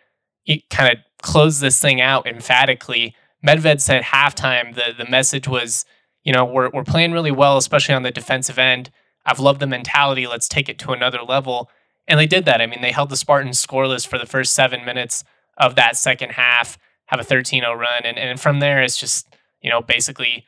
kind 0.69 0.93
of 0.93 0.99
closed 1.21 1.61
this 1.61 1.79
thing 1.79 1.99
out 1.99 2.27
emphatically. 2.27 3.15
Medved 3.45 3.81
said 3.81 4.03
halftime 4.03 4.75
the 4.75 4.93
the 4.97 5.09
message 5.09 5.47
was 5.47 5.85
you 6.27 6.33
know, 6.33 6.43
we're, 6.43 6.69
we're 6.71 6.83
playing 6.83 7.13
really 7.13 7.31
well, 7.31 7.55
especially 7.55 7.95
on 7.95 8.03
the 8.03 8.11
defensive 8.11 8.59
end. 8.59 8.91
I've 9.27 9.39
loved 9.39 9.59
the 9.59 9.67
mentality. 9.67 10.25
Let's 10.25 10.47
take 10.47 10.69
it 10.69 10.79
to 10.79 10.91
another 10.91 11.21
level. 11.21 11.69
And 12.07 12.19
they 12.19 12.25
did 12.25 12.45
that. 12.45 12.61
I 12.61 12.65
mean, 12.65 12.81
they 12.81 12.91
held 12.91 13.09
the 13.09 13.17
Spartans 13.17 13.63
scoreless 13.63 14.07
for 14.07 14.17
the 14.17 14.25
first 14.25 14.55
seven 14.55 14.85
minutes 14.85 15.25
of 15.57 15.75
that 15.75 15.97
second 15.97 16.31
half, 16.31 16.77
have 17.07 17.19
a 17.19 17.23
13 17.23 17.63
0 17.63 17.73
run. 17.73 18.03
And, 18.05 18.17
and 18.17 18.39
from 18.39 18.59
there, 18.59 18.81
it's 18.81 18.97
just, 18.97 19.35
you 19.61 19.69
know, 19.69 19.81
basically 19.81 20.45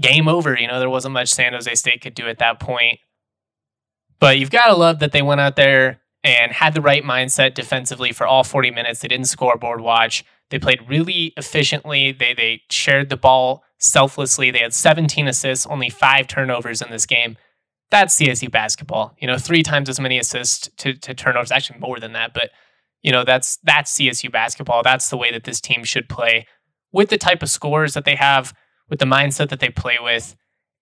game 0.00 0.28
over. 0.28 0.56
You 0.56 0.68
know, 0.68 0.78
there 0.78 0.90
wasn't 0.90 1.14
much 1.14 1.28
San 1.32 1.54
Jose 1.54 1.74
State 1.74 2.02
could 2.02 2.14
do 2.14 2.28
at 2.28 2.38
that 2.38 2.60
point. 2.60 3.00
But 4.18 4.38
you've 4.38 4.50
got 4.50 4.66
to 4.66 4.76
love 4.76 4.98
that 4.98 5.12
they 5.12 5.22
went 5.22 5.40
out 5.40 5.56
there 5.56 6.00
and 6.22 6.52
had 6.52 6.74
the 6.74 6.82
right 6.82 7.02
mindset 7.02 7.54
defensively 7.54 8.12
for 8.12 8.26
all 8.26 8.44
40 8.44 8.70
minutes. 8.70 9.00
They 9.00 9.08
didn't 9.08 9.28
scoreboard 9.28 9.80
watch. 9.80 10.24
They 10.50 10.58
played 10.58 10.88
really 10.88 11.32
efficiently. 11.36 12.12
They 12.12 12.34
they 12.34 12.62
shared 12.68 13.08
the 13.08 13.16
ball 13.16 13.64
selflessly. 13.78 14.50
They 14.50 14.58
had 14.58 14.74
17 14.74 15.26
assists, 15.26 15.66
only 15.66 15.88
five 15.88 16.26
turnovers 16.26 16.82
in 16.82 16.90
this 16.90 17.06
game. 17.06 17.38
That's 17.90 18.18
CSU 18.18 18.50
basketball. 18.50 19.14
You 19.18 19.26
know, 19.26 19.38
three 19.38 19.62
times 19.62 19.88
as 19.88 19.98
many 19.98 20.18
assists 20.18 20.68
to, 20.78 20.94
to 20.94 21.14
turnovers, 21.14 21.50
actually 21.50 21.80
more 21.80 21.98
than 21.98 22.12
that. 22.12 22.32
But 22.34 22.50
you 23.02 23.12
know, 23.12 23.24
that's 23.24 23.58
that's 23.62 23.92
CSU 23.96 24.30
basketball. 24.30 24.82
That's 24.82 25.08
the 25.10 25.16
way 25.16 25.32
that 25.32 25.44
this 25.44 25.60
team 25.60 25.84
should 25.84 26.08
play 26.08 26.46
with 26.92 27.08
the 27.08 27.18
type 27.18 27.42
of 27.42 27.50
scores 27.50 27.94
that 27.94 28.04
they 28.04 28.16
have, 28.16 28.54
with 28.88 28.98
the 28.98 29.06
mindset 29.06 29.48
that 29.48 29.60
they 29.60 29.70
play 29.70 29.98
with, 30.00 30.36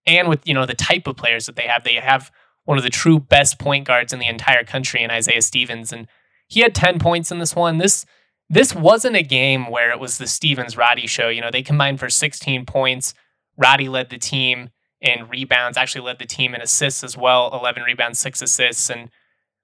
and 0.06 0.28
with 0.28 0.46
you 0.46 0.54
know 0.54 0.66
the 0.66 0.74
type 0.74 1.06
of 1.06 1.16
players 1.16 1.46
that 1.46 1.56
they 1.56 1.66
have. 1.66 1.84
They 1.84 1.94
have 1.94 2.30
one 2.64 2.76
of 2.76 2.84
the 2.84 2.90
true 2.90 3.18
best 3.18 3.58
point 3.58 3.86
guards 3.86 4.12
in 4.12 4.18
the 4.18 4.28
entire 4.28 4.64
country 4.64 5.02
in 5.02 5.10
Isaiah 5.10 5.42
Stevens, 5.42 5.92
and 5.92 6.06
he 6.48 6.60
had 6.60 6.74
10 6.74 6.98
points 6.98 7.30
in 7.30 7.38
this 7.38 7.54
one. 7.54 7.78
This 7.78 8.04
this 8.50 8.74
wasn't 8.74 9.16
a 9.16 9.22
game 9.22 9.70
where 9.70 9.90
it 9.90 10.00
was 10.00 10.18
the 10.18 10.26
Stevens 10.26 10.76
Roddy 10.76 11.06
show. 11.06 11.28
You 11.28 11.40
know, 11.40 11.50
they 11.50 11.62
combined 11.62 12.00
for 12.00 12.08
16 12.08 12.66
points. 12.66 13.14
Roddy 13.56 13.88
led 13.88 14.10
the 14.10 14.18
team 14.18 14.70
in 15.00 15.28
rebounds, 15.28 15.78
actually 15.78 16.04
led 16.04 16.18
the 16.18 16.26
team 16.26 16.54
in 16.54 16.60
assists 16.60 17.04
as 17.04 17.16
well 17.16 17.50
11 17.52 17.82
rebounds, 17.82 18.18
six 18.18 18.42
assists. 18.42 18.90
And 18.90 19.10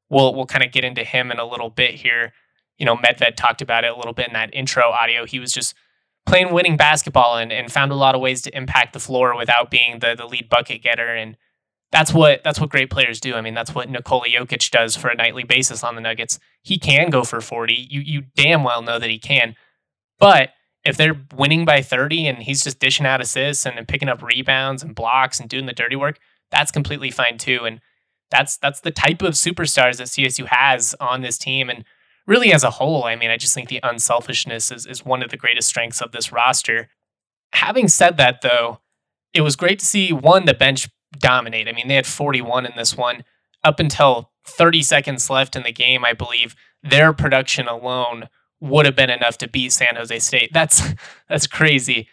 we'll, 0.08 0.34
we'll 0.34 0.46
kind 0.46 0.64
of 0.64 0.72
get 0.72 0.84
into 0.84 1.04
him 1.04 1.30
in 1.30 1.38
a 1.38 1.44
little 1.44 1.70
bit 1.70 1.94
here. 1.94 2.32
You 2.78 2.86
know, 2.86 2.96
Medved 2.96 3.36
talked 3.36 3.62
about 3.62 3.84
it 3.84 3.92
a 3.92 3.96
little 3.96 4.12
bit 4.12 4.28
in 4.28 4.34
that 4.34 4.54
intro 4.54 4.90
audio. 4.90 5.26
He 5.26 5.38
was 5.38 5.52
just 5.52 5.74
playing 6.26 6.52
winning 6.52 6.76
basketball 6.76 7.36
and, 7.36 7.52
and 7.52 7.70
found 7.70 7.92
a 7.92 7.96
lot 7.96 8.14
of 8.14 8.20
ways 8.20 8.42
to 8.42 8.56
impact 8.56 8.92
the 8.92 9.00
floor 9.00 9.36
without 9.36 9.70
being 9.70 9.98
the, 9.98 10.14
the 10.16 10.26
lead 10.26 10.48
bucket 10.48 10.82
getter. 10.82 11.08
And 11.14 11.36
that's 11.92 12.12
what 12.12 12.42
that's 12.42 12.58
what 12.58 12.70
great 12.70 12.90
players 12.90 13.20
do. 13.20 13.34
I 13.34 13.40
mean, 13.40 13.54
that's 13.54 13.74
what 13.74 13.88
Nikola 13.88 14.26
Jokic 14.26 14.70
does 14.70 14.96
for 14.96 15.08
a 15.08 15.14
nightly 15.14 15.44
basis 15.44 15.84
on 15.84 15.94
the 15.94 16.00
Nuggets. 16.00 16.40
He 16.62 16.76
can 16.76 17.08
go 17.08 17.22
for 17.22 17.40
40. 17.40 17.86
You 17.88 18.00
you 18.00 18.22
damn 18.34 18.64
well 18.64 18.82
know 18.82 18.98
that 18.98 19.10
he 19.10 19.18
can. 19.18 19.54
But 20.18 20.50
if 20.84 20.96
they're 20.96 21.20
winning 21.34 21.64
by 21.64 21.82
30 21.82 22.26
and 22.26 22.38
he's 22.42 22.62
just 22.62 22.78
dishing 22.78 23.06
out 23.06 23.20
assists 23.20 23.64
and, 23.64 23.88
picking 23.88 24.08
up 24.08 24.22
rebounds 24.22 24.82
and 24.82 24.94
blocks 24.94 25.40
and 25.40 25.48
doing 25.48 25.66
the 25.66 25.72
dirty 25.72 25.96
work, 25.96 26.18
that's 26.50 26.70
completely 26.70 27.10
fine 27.10 27.38
too. 27.38 27.64
And 27.64 27.80
that's 28.30 28.56
that's 28.56 28.80
the 28.80 28.90
type 28.90 29.22
of 29.22 29.34
superstars 29.34 29.98
that 29.98 30.08
CSU 30.08 30.46
has 30.46 30.94
on 31.00 31.22
this 31.22 31.38
team. 31.38 31.70
And 31.70 31.84
really 32.26 32.52
as 32.52 32.64
a 32.64 32.70
whole, 32.70 33.04
I 33.04 33.16
mean, 33.16 33.30
I 33.30 33.36
just 33.36 33.54
think 33.54 33.68
the 33.68 33.80
unselfishness 33.82 34.70
is, 34.70 34.86
is 34.86 35.04
one 35.04 35.22
of 35.22 35.30
the 35.30 35.36
greatest 35.36 35.68
strengths 35.68 36.00
of 36.00 36.12
this 36.12 36.32
roster. 36.32 36.88
Having 37.52 37.88
said 37.88 38.16
that, 38.16 38.40
though, 38.42 38.80
it 39.32 39.42
was 39.42 39.56
great 39.56 39.78
to 39.78 39.86
see 39.86 40.12
one, 40.12 40.44
the 40.44 40.54
bench 40.54 40.88
dominate. 41.18 41.68
I 41.68 41.72
mean, 41.72 41.88
they 41.88 41.94
had 41.94 42.06
41 42.06 42.66
in 42.66 42.72
this 42.76 42.96
one 42.96 43.24
up 43.62 43.80
until 43.80 44.30
30 44.46 44.82
seconds 44.82 45.30
left 45.30 45.56
in 45.56 45.62
the 45.62 45.72
game, 45.72 46.04
I 46.04 46.12
believe. 46.12 46.54
Their 46.82 47.12
production 47.12 47.66
alone 47.66 48.28
would 48.64 48.86
have 48.86 48.96
been 48.96 49.10
enough 49.10 49.36
to 49.38 49.48
beat 49.48 49.72
San 49.72 49.96
Jose 49.96 50.18
State. 50.20 50.50
That's 50.52 50.82
that's 51.28 51.46
crazy. 51.46 52.08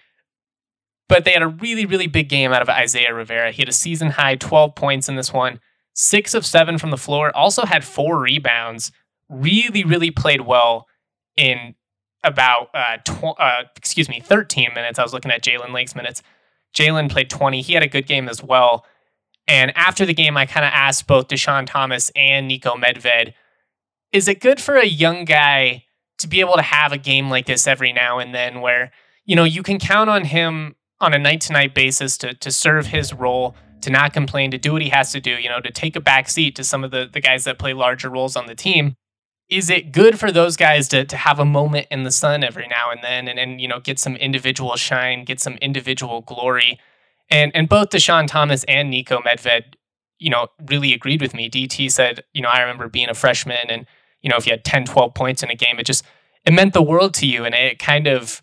But 1.08 1.26
they 1.26 1.32
had 1.32 1.42
a 1.42 1.48
really, 1.48 1.86
really 1.86 2.08
big 2.08 2.30
game 2.30 2.54
out 2.54 2.62
of 2.62 2.70
Isaiah 2.70 3.14
Rivera. 3.14 3.52
He 3.52 3.62
had 3.62 3.70
a 3.70 3.74
season 3.74 4.12
high 4.12 4.36
12 4.36 4.76
points 4.76 5.10
in 5.10 5.18
this 5.18 5.34
one, 5.34 5.60
six 5.94 6.34
of 6.34 6.46
seven 6.46 6.78
from 6.78 6.92
the 6.92 6.98
floor, 6.98 7.36
also 7.36 7.66
had 7.66 7.84
four 7.84 8.20
rebounds 8.20 8.94
really, 9.30 9.84
really 9.84 10.12
played 10.12 10.42
well 10.42 10.88
in 11.36 11.76
about 12.24 12.70
uh, 12.74 12.98
tw- 12.98 13.40
uh, 13.40 13.64
excuse 13.76 14.08
me, 14.08 14.22
13 14.22 14.70
minutes. 14.74 15.00
I 15.00 15.04
was 15.04 15.14
looking 15.14 15.32
at 15.32 15.44
Jalen 15.44 15.74
Lake's 15.74 15.96
minutes. 15.96 16.22
Jalen 16.74 17.10
played 17.10 17.30
20. 17.30 17.62
He 17.62 17.74
had 17.74 17.84
a 17.84 17.90
good 17.90 18.08
game 18.08 18.30
as 18.30 18.42
well. 18.42 18.86
And 19.48 19.76
after 19.76 20.06
the 20.06 20.14
game, 20.14 20.38
I 20.38 20.46
kind 20.46 20.66
of 20.66 20.72
asked 20.74 21.08
both 21.08 21.28
Dischon 21.28 21.66
Thomas 21.66 22.10
and 22.16 22.50
Niko 22.50 22.82
Medved, 22.82 23.34
is 24.14 24.30
it 24.30 24.40
good 24.40 24.62
for 24.62 24.76
a 24.76 24.86
young 24.86 25.26
guy 25.26 25.86
to 26.22 26.28
be 26.28 26.40
able 26.40 26.56
to 26.56 26.62
have 26.62 26.92
a 26.92 26.98
game 26.98 27.30
like 27.30 27.46
this 27.46 27.68
every 27.68 27.94
now 27.94 28.20
and 28.20 28.34
then 28.34 28.62
where, 28.62 28.92
you 29.26 29.36
know, 29.36 29.44
you 29.44 29.64
can 29.64 29.80
count 29.80 30.10
on 30.10 30.26
him 30.26 30.76
on 31.00 31.14
a 31.14 31.20
night 31.20 31.42
to 31.42 31.54
night 31.54 31.74
basis 31.74 32.18
to, 32.20 32.34
to 32.36 32.52
serve 32.52 32.88
his 32.88 33.14
role, 33.14 33.56
to 33.82 33.90
not 33.90 34.14
complain, 34.14 34.52
to 34.52 34.58
do 34.58 34.74
what 34.74 34.82
he 34.82 34.90
has 34.90 35.12
to 35.12 35.20
do, 35.20 35.32
you 35.32 35.50
know, 35.50 35.60
to 35.60 35.72
take 35.72 35.96
a 35.96 36.02
back 36.02 36.30
seat 36.30 36.56
to 36.56 36.64
some 36.64 36.84
of 36.84 36.92
the, 36.92 37.10
the 37.12 37.22
guys 37.22 37.44
that 37.44 37.60
play 37.60 37.74
larger 37.74 38.10
roles 38.10 38.36
on 38.36 38.48
the 38.48 38.56
team 38.56 38.96
is 39.52 39.70
it 39.70 39.92
good 39.92 40.18
for 40.18 40.32
those 40.32 40.56
guys 40.56 40.88
to, 40.88 41.04
to 41.04 41.18
have 41.18 41.38
a 41.38 41.46
moment 41.46 41.86
in 41.92 42.04
the 42.04 42.12
sun 42.12 42.42
every 42.42 42.68
now 42.70 42.90
and 42.90 43.04
then 43.04 43.28
and, 43.28 43.38
and 43.38 43.60
you 43.60 43.68
know 43.68 43.82
get 43.82 44.00
some 44.00 44.16
individual 44.16 44.76
shine, 44.78 45.26
get 45.26 45.40
some 45.40 45.56
individual 45.56 46.22
glory? 46.22 46.80
And 47.30 47.52
and 47.54 47.70
both 47.70 47.90
Dischon 47.90 48.28
Thomas 48.28 48.64
and 48.64 48.92
Niko 48.92 49.22
Medved, 49.22 49.76
you 50.18 50.30
know, 50.30 50.48
really 50.68 50.94
agreed 50.94 51.22
with 51.22 51.34
me. 51.34 51.50
DT 51.50 51.92
said, 51.92 52.24
you 52.34 52.42
know, 52.42 52.50
I 52.50 52.62
remember 52.62 52.88
being 52.88 53.10
a 53.10 53.14
freshman 53.14 53.70
and, 53.70 53.86
you 54.22 54.30
know, 54.30 54.38
if 54.38 54.46
you 54.46 54.52
had 54.52 54.64
10, 54.64 54.86
12 54.86 55.14
points 55.14 55.44
in 55.44 55.50
a 55.50 55.56
game, 55.56 55.80
it 55.80 55.86
just 55.86 56.04
it 56.46 56.54
meant 56.54 56.74
the 56.74 56.82
world 56.82 57.14
to 57.16 57.28
you. 57.28 57.46
And 57.46 57.54
it 57.54 57.80
kind 57.80 58.08
of 58.08 58.42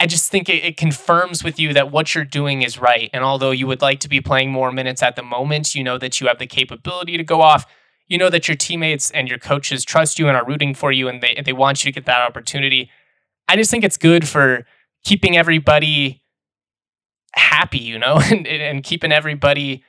I 0.00 0.06
just 0.06 0.30
think 0.30 0.48
it, 0.48 0.64
it 0.64 0.76
confirms 0.76 1.42
with 1.42 1.58
you 1.58 1.72
that 1.72 1.90
what 1.90 2.14
you're 2.14 2.24
doing 2.24 2.62
is 2.62 2.78
right. 2.78 3.10
And 3.12 3.24
although 3.24 3.50
you 3.50 3.66
would 3.66 3.82
like 3.82 3.98
to 4.00 4.08
be 4.08 4.20
playing 4.20 4.52
more 4.52 4.70
minutes 4.70 5.02
at 5.02 5.16
the 5.16 5.22
moment, 5.22 5.74
you 5.74 5.82
know 5.82 5.98
that 5.98 6.20
you 6.20 6.28
have 6.28 6.38
the 6.38 6.46
capability 6.46 7.16
to 7.16 7.24
go 7.24 7.42
off 7.42 7.66
you 8.08 8.16
know 8.16 8.30
that 8.30 8.48
your 8.48 8.56
teammates 8.56 9.10
and 9.10 9.28
your 9.28 9.38
coaches 9.38 9.84
trust 9.84 10.18
you 10.18 10.28
and 10.28 10.36
are 10.36 10.44
rooting 10.44 10.74
for 10.74 10.90
you 10.90 11.08
and 11.08 11.22
they, 11.22 11.40
they 11.44 11.52
want 11.52 11.84
you 11.84 11.92
to 11.92 11.94
get 11.94 12.06
that 12.06 12.26
opportunity. 12.26 12.90
I 13.46 13.56
just 13.56 13.70
think 13.70 13.84
it's 13.84 13.96
good 13.96 14.26
for 14.26 14.66
keeping 15.04 15.36
everybody 15.36 16.22
happy, 17.34 17.78
you 17.78 17.98
know, 17.98 18.20
and, 18.30 18.46
and 18.46 18.82
keeping 18.82 19.12
everybody 19.12 19.84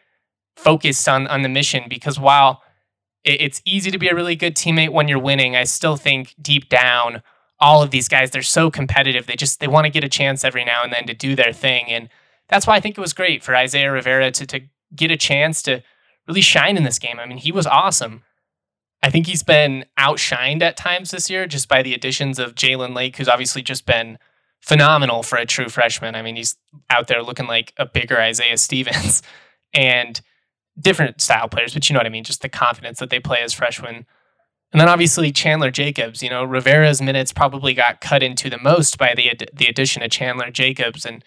focused 0.55 1.07
on, 1.07 1.27
on 1.27 1.41
the 1.41 1.49
mission 1.49 1.85
because 1.89 2.19
while 2.19 2.61
it's 3.23 3.61
easy 3.65 3.91
to 3.91 3.97
be 3.97 4.07
a 4.07 4.15
really 4.15 4.35
good 4.35 4.55
teammate 4.55 4.89
when 4.89 5.07
you're 5.07 5.19
winning, 5.19 5.55
I 5.55 5.65
still 5.65 5.97
think 5.97 6.35
deep 6.41 6.69
down, 6.69 7.21
all 7.59 7.83
of 7.83 7.91
these 7.91 8.07
guys, 8.07 8.31
they're 8.31 8.41
so 8.41 8.71
competitive. 8.71 9.25
They 9.25 9.35
just, 9.35 9.59
they 9.59 9.67
want 9.67 9.85
to 9.85 9.91
get 9.91 10.03
a 10.03 10.09
chance 10.09 10.45
every 10.45 10.63
now 10.63 10.83
and 10.83 10.93
then 10.93 11.05
to 11.07 11.13
do 11.13 11.35
their 11.35 11.51
thing. 11.51 11.87
And 11.89 12.09
that's 12.47 12.65
why 12.65 12.75
I 12.75 12.79
think 12.79 12.97
it 12.97 13.01
was 13.01 13.13
great 13.13 13.43
for 13.43 13.55
Isaiah 13.55 13.91
Rivera 13.91 14.31
to, 14.31 14.45
to 14.45 14.61
get 14.95 15.11
a 15.11 15.17
chance 15.17 15.61
to 15.63 15.83
really 16.27 16.41
shine 16.41 16.77
in 16.77 16.83
this 16.83 16.99
game. 16.99 17.19
I 17.19 17.25
mean, 17.25 17.37
he 17.37 17.51
was 17.51 17.67
awesome. 17.67 18.23
I 19.01 19.09
think 19.09 19.27
he's 19.27 19.43
been 19.43 19.85
outshined 19.97 20.61
at 20.61 20.77
times 20.77 21.11
this 21.11 21.29
year 21.29 21.47
just 21.47 21.67
by 21.67 21.81
the 21.81 21.93
additions 21.93 22.39
of 22.39 22.55
Jalen 22.55 22.95
Lake, 22.95 23.17
who's 23.17 23.29
obviously 23.29 23.61
just 23.61 23.85
been 23.85 24.17
phenomenal 24.61 25.23
for 25.23 25.37
a 25.37 25.45
true 25.45 25.69
freshman. 25.69 26.15
I 26.15 26.21
mean, 26.21 26.35
he's 26.35 26.57
out 26.89 27.07
there 27.07 27.23
looking 27.23 27.47
like 27.47 27.73
a 27.77 27.85
bigger 27.85 28.19
Isaiah 28.19 28.57
Stevens 28.57 29.21
and 29.73 30.21
different 30.79 31.21
style 31.21 31.47
players, 31.47 31.73
but 31.73 31.89
you 31.89 31.93
know 31.93 31.99
what 31.99 32.05
I 32.05 32.09
mean? 32.09 32.23
Just 32.23 32.41
the 32.41 32.49
confidence 32.49 32.99
that 32.99 33.09
they 33.09 33.19
play 33.19 33.41
as 33.41 33.53
freshmen. 33.53 34.05
And 34.71 34.79
then 34.79 34.89
obviously 34.89 35.31
Chandler 35.31 35.71
Jacobs, 35.71 36.21
you 36.21 36.29
know, 36.29 36.43
Rivera's 36.43 37.01
minutes 37.01 37.33
probably 37.33 37.73
got 37.73 38.01
cut 38.01 38.21
into 38.21 38.49
the 38.49 38.59
most 38.59 38.97
by 38.97 39.13
the 39.15 39.31
the 39.53 39.67
addition 39.67 40.03
of 40.03 40.11
Chandler 40.11 40.51
Jacobs 40.51 41.05
and 41.05 41.23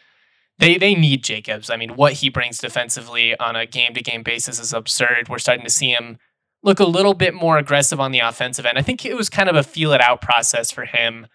they 0.59 0.79
they 0.79 0.95
need 0.95 1.25
Jacobs. 1.25 1.71
I 1.71 1.77
mean, 1.77 1.97
what 1.97 2.15
he 2.15 2.29
brings 2.29 2.59
defensively 2.59 3.37
on 3.39 3.57
a 3.57 3.67
game 3.67 3.95
to 3.95 4.03
game 4.03 4.23
basis 4.23 4.61
is 4.61 4.73
absurd. 4.73 5.29
We're 5.29 5.39
starting 5.39 5.65
to 5.65 5.71
see 5.71 5.91
him 5.91 6.19
look 6.63 6.79
a 6.79 6.85
little 6.85 7.15
bit 7.15 7.35
more 7.35 7.59
aggressive 7.59 7.99
on 7.99 8.13
the 8.13 8.21
offensive 8.21 8.65
end. 8.65 8.79
I 8.79 8.83
think 8.83 9.05
it 9.05 9.17
was 9.17 9.29
kind 9.29 9.49
of 9.49 9.57
a 9.57 9.65
feel 9.65 9.93
it 9.93 10.01
out 10.01 10.21
process 10.21 10.71
for 10.71 10.85
him 10.85 11.27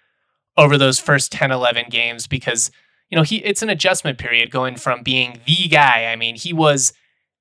over 0.56 0.78
those 0.78 1.00
first 1.00 1.32
10 1.34 1.52
11 1.52 1.88
games 1.90 2.26
because 2.26 2.72
you 3.10 3.16
know, 3.16 3.24
he 3.24 3.38
it's 3.38 3.62
an 3.62 3.70
adjustment 3.70 4.18
period 4.18 4.52
going 4.52 4.76
from 4.76 5.04
being 5.04 5.40
the 5.46 5.68
guy. 5.68 6.06
I 6.06 6.16
mean, 6.16 6.36
he 6.36 6.54
was 6.54 6.94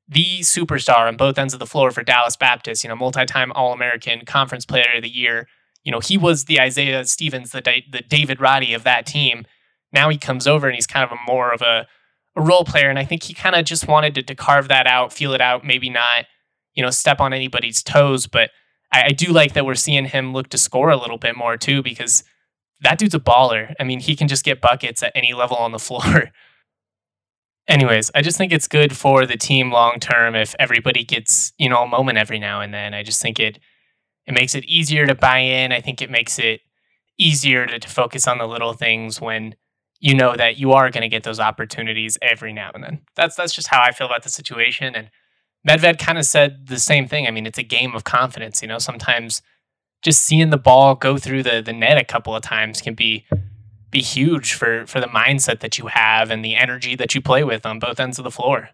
the 0.08 0.40
superstar 0.40 1.08
on 1.08 1.16
both 1.16 1.38
ends 1.38 1.52
of 1.52 1.60
the 1.60 1.66
floor 1.66 1.90
for 1.90 2.02
Dallas 2.02 2.36
Baptist, 2.36 2.84
you 2.84 2.88
know, 2.88 2.96
multi-time 2.96 3.52
All-American, 3.52 4.24
conference 4.24 4.64
player 4.64 4.86
of 4.94 5.02
the 5.02 5.08
year. 5.08 5.48
You 5.82 5.92
know, 5.92 6.00
he 6.00 6.16
was 6.16 6.44
the 6.44 6.60
Isaiah 6.60 7.04
Stevens, 7.04 7.50
the 7.50 7.60
the 7.90 8.02
David 8.08 8.40
Roddy 8.40 8.74
of 8.74 8.84
that 8.84 9.06
team 9.06 9.46
now 9.92 10.08
he 10.08 10.18
comes 10.18 10.46
over 10.46 10.66
and 10.66 10.74
he's 10.74 10.86
kind 10.86 11.04
of 11.04 11.16
a 11.16 11.30
more 11.30 11.52
of 11.52 11.62
a, 11.62 11.86
a 12.36 12.42
role 12.42 12.64
player. 12.64 12.90
And 12.90 12.98
I 12.98 13.04
think 13.04 13.24
he 13.24 13.34
kind 13.34 13.56
of 13.56 13.64
just 13.64 13.88
wanted 13.88 14.14
to, 14.16 14.22
to 14.22 14.34
carve 14.34 14.68
that 14.68 14.86
out, 14.86 15.12
feel 15.12 15.32
it 15.32 15.40
out, 15.40 15.64
maybe 15.64 15.90
not, 15.90 16.26
you 16.74 16.82
know, 16.82 16.90
step 16.90 17.20
on 17.20 17.32
anybody's 17.32 17.82
toes. 17.82 18.26
But 18.26 18.50
I, 18.92 19.04
I 19.04 19.08
do 19.10 19.32
like 19.32 19.54
that 19.54 19.64
we're 19.66 19.74
seeing 19.74 20.04
him 20.06 20.32
look 20.32 20.48
to 20.50 20.58
score 20.58 20.90
a 20.90 20.96
little 20.96 21.18
bit 21.18 21.36
more 21.36 21.56
too, 21.56 21.82
because 21.82 22.24
that 22.80 22.98
dude's 22.98 23.14
a 23.14 23.20
baller. 23.20 23.74
I 23.80 23.84
mean, 23.84 24.00
he 24.00 24.14
can 24.14 24.28
just 24.28 24.44
get 24.44 24.60
buckets 24.60 25.02
at 25.02 25.12
any 25.14 25.32
level 25.32 25.56
on 25.56 25.72
the 25.72 25.78
floor. 25.88 26.30
Anyways, 27.68 28.10
I 28.14 28.22
just 28.22 28.38
think 28.38 28.52
it's 28.52 28.68
good 28.68 28.96
for 28.96 29.26
the 29.26 29.36
team 29.36 29.72
long 29.72 29.98
term 29.98 30.34
if 30.34 30.54
everybody 30.58 31.04
gets, 31.04 31.52
you 31.58 31.68
know, 31.68 31.82
a 31.82 31.88
moment 31.88 32.18
every 32.18 32.38
now 32.38 32.60
and 32.60 32.72
then. 32.72 32.94
I 32.94 33.02
just 33.02 33.20
think 33.20 33.40
it 33.40 33.58
it 34.26 34.34
makes 34.34 34.54
it 34.54 34.64
easier 34.64 35.06
to 35.06 35.14
buy 35.14 35.38
in. 35.38 35.72
I 35.72 35.80
think 35.80 36.02
it 36.02 36.10
makes 36.10 36.38
it 36.38 36.60
easier 37.18 37.66
to, 37.66 37.78
to 37.78 37.88
focus 37.88 38.26
on 38.26 38.38
the 38.38 38.46
little 38.46 38.72
things 38.72 39.20
when 39.20 39.54
you 39.98 40.14
know 40.14 40.36
that 40.36 40.58
you 40.58 40.72
are 40.72 40.90
going 40.90 41.02
to 41.02 41.08
get 41.08 41.22
those 41.22 41.40
opportunities 41.40 42.18
every 42.20 42.52
now 42.52 42.70
and 42.74 42.84
then. 42.84 43.00
That's 43.16 43.34
that's 43.34 43.54
just 43.54 43.68
how 43.68 43.82
I 43.82 43.92
feel 43.92 44.06
about 44.06 44.22
the 44.22 44.28
situation. 44.28 44.94
And 44.94 45.10
Medved 45.68 45.98
kind 45.98 46.18
of 46.18 46.24
said 46.24 46.66
the 46.68 46.78
same 46.78 47.08
thing. 47.08 47.26
I 47.26 47.30
mean, 47.30 47.46
it's 47.46 47.58
a 47.58 47.64
game 47.64 47.94
of 47.94 48.04
confidence. 48.04 48.62
You 48.62 48.68
know, 48.68 48.78
sometimes 48.78 49.42
just 50.02 50.22
seeing 50.22 50.50
the 50.50 50.58
ball 50.58 50.94
go 50.94 51.16
through 51.18 51.42
the 51.42 51.62
the 51.62 51.72
net 51.72 51.98
a 51.98 52.04
couple 52.04 52.36
of 52.36 52.42
times 52.42 52.80
can 52.80 52.94
be 52.94 53.26
be 53.96 54.02
huge 54.02 54.52
for 54.52 54.86
for 54.86 55.00
the 55.00 55.06
mindset 55.06 55.60
that 55.60 55.78
you 55.78 55.86
have 55.86 56.30
and 56.30 56.44
the 56.44 56.54
energy 56.54 56.94
that 56.96 57.14
you 57.14 57.20
play 57.22 57.42
with 57.42 57.64
on 57.64 57.78
both 57.78 57.98
ends 57.98 58.18
of 58.18 58.24
the 58.24 58.30
floor. 58.30 58.68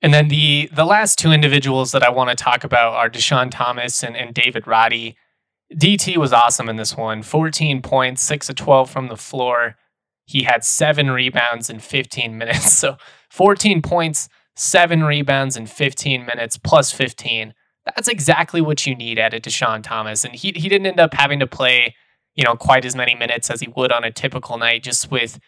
And 0.00 0.14
then 0.14 0.28
the 0.28 0.70
the 0.72 0.86
last 0.86 1.18
two 1.18 1.32
individuals 1.32 1.92
that 1.92 2.02
I 2.02 2.08
want 2.08 2.30
to 2.30 2.44
talk 2.44 2.64
about 2.64 2.94
are 2.94 3.10
Dischon 3.10 3.50
Thomas 3.50 4.02
and, 4.02 4.16
and 4.16 4.34
David 4.34 4.66
Roddy. 4.66 5.16
DT 5.74 6.16
was 6.16 6.32
awesome 6.32 6.68
in 6.70 6.76
this 6.76 6.96
one. 6.96 7.22
14 7.22 7.82
points, 7.82 8.22
6 8.22 8.48
of 8.48 8.56
12 8.56 8.90
from 8.90 9.08
the 9.08 9.16
floor. 9.16 9.76
He 10.24 10.44
had 10.44 10.64
seven 10.64 11.10
rebounds 11.10 11.68
in 11.68 11.78
15 11.78 12.38
minutes. 12.42 12.72
So 12.72 12.96
14 13.28 13.82
points, 13.82 14.30
seven 14.56 15.04
rebounds 15.04 15.56
in 15.58 15.66
15 15.66 16.24
minutes, 16.24 16.56
plus 16.56 16.90
15. 16.90 17.52
That's 17.84 18.08
exactly 18.08 18.62
what 18.62 18.86
you 18.86 18.94
need 18.94 19.18
at 19.18 19.34
a 19.34 19.40
Dischon 19.40 19.82
Thomas. 19.82 20.24
And 20.24 20.34
he, 20.34 20.52
he 20.52 20.68
didn't 20.70 20.86
end 20.86 21.00
up 21.00 21.14
having 21.14 21.38
to 21.40 21.46
play, 21.46 21.94
you 22.34 22.44
know, 22.44 22.56
quite 22.56 22.84
as 22.84 22.96
many 22.96 23.14
minutes 23.14 23.50
as 23.50 23.60
he 23.60 23.68
would 23.68 23.92
on 23.92 24.04
a 24.04 24.10
typical 24.10 24.58
night, 24.58 24.82
just 24.82 25.10
with 25.10 25.38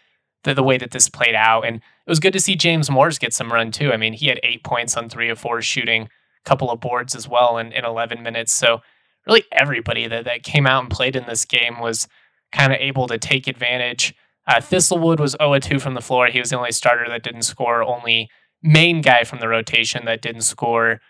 the, 0.44 0.54
the 0.54 0.62
way 0.62 0.78
that 0.78 0.90
this 0.90 1.08
played 1.08 1.34
out. 1.34 1.64
And 1.66 1.76
it 1.76 2.10
was 2.10 2.20
good 2.20 2.32
to 2.32 2.40
see 2.40 2.56
James 2.56 2.90
Moors 2.90 3.18
get 3.18 3.32
some 3.32 3.52
run 3.52 3.70
too. 3.70 3.92
I 3.92 3.96
mean, 3.96 4.12
he 4.12 4.26
had 4.26 4.40
eight 4.42 4.64
points 4.64 4.96
on 4.96 5.08
three 5.08 5.28
of 5.28 5.38
four 5.38 5.62
shooting, 5.62 6.02
a 6.02 6.48
couple 6.48 6.70
of 6.70 6.80
boards 6.80 7.14
as 7.14 7.28
well 7.28 7.58
in, 7.58 7.72
in 7.72 7.84
11 7.84 8.22
minutes. 8.22 8.52
So 8.52 8.80
really 9.26 9.44
everybody 9.52 10.08
that, 10.08 10.24
that 10.24 10.42
came 10.42 10.66
out 10.66 10.82
and 10.82 10.90
played 10.90 11.16
in 11.16 11.26
this 11.26 11.44
game 11.44 11.78
was 11.78 12.08
kind 12.52 12.72
of 12.72 12.80
able 12.80 13.06
to 13.06 13.18
take 13.18 13.46
advantage 13.46 14.14
uh, 14.46 14.54
Thistlewood 14.54 15.20
was 15.20 15.36
0 15.40 15.58
2 15.58 15.78
from 15.78 15.94
the 15.94 16.00
floor. 16.00 16.26
He 16.26 16.40
was 16.40 16.50
the 16.50 16.58
only 16.58 16.72
starter 16.72 17.08
that 17.08 17.22
didn't 17.22 17.42
score, 17.42 17.82
only 17.82 18.28
main 18.62 19.00
guy 19.00 19.24
from 19.24 19.40
the 19.40 19.48
rotation 19.48 20.04
that 20.06 20.22
didn't 20.22 20.42
score. 20.42 21.00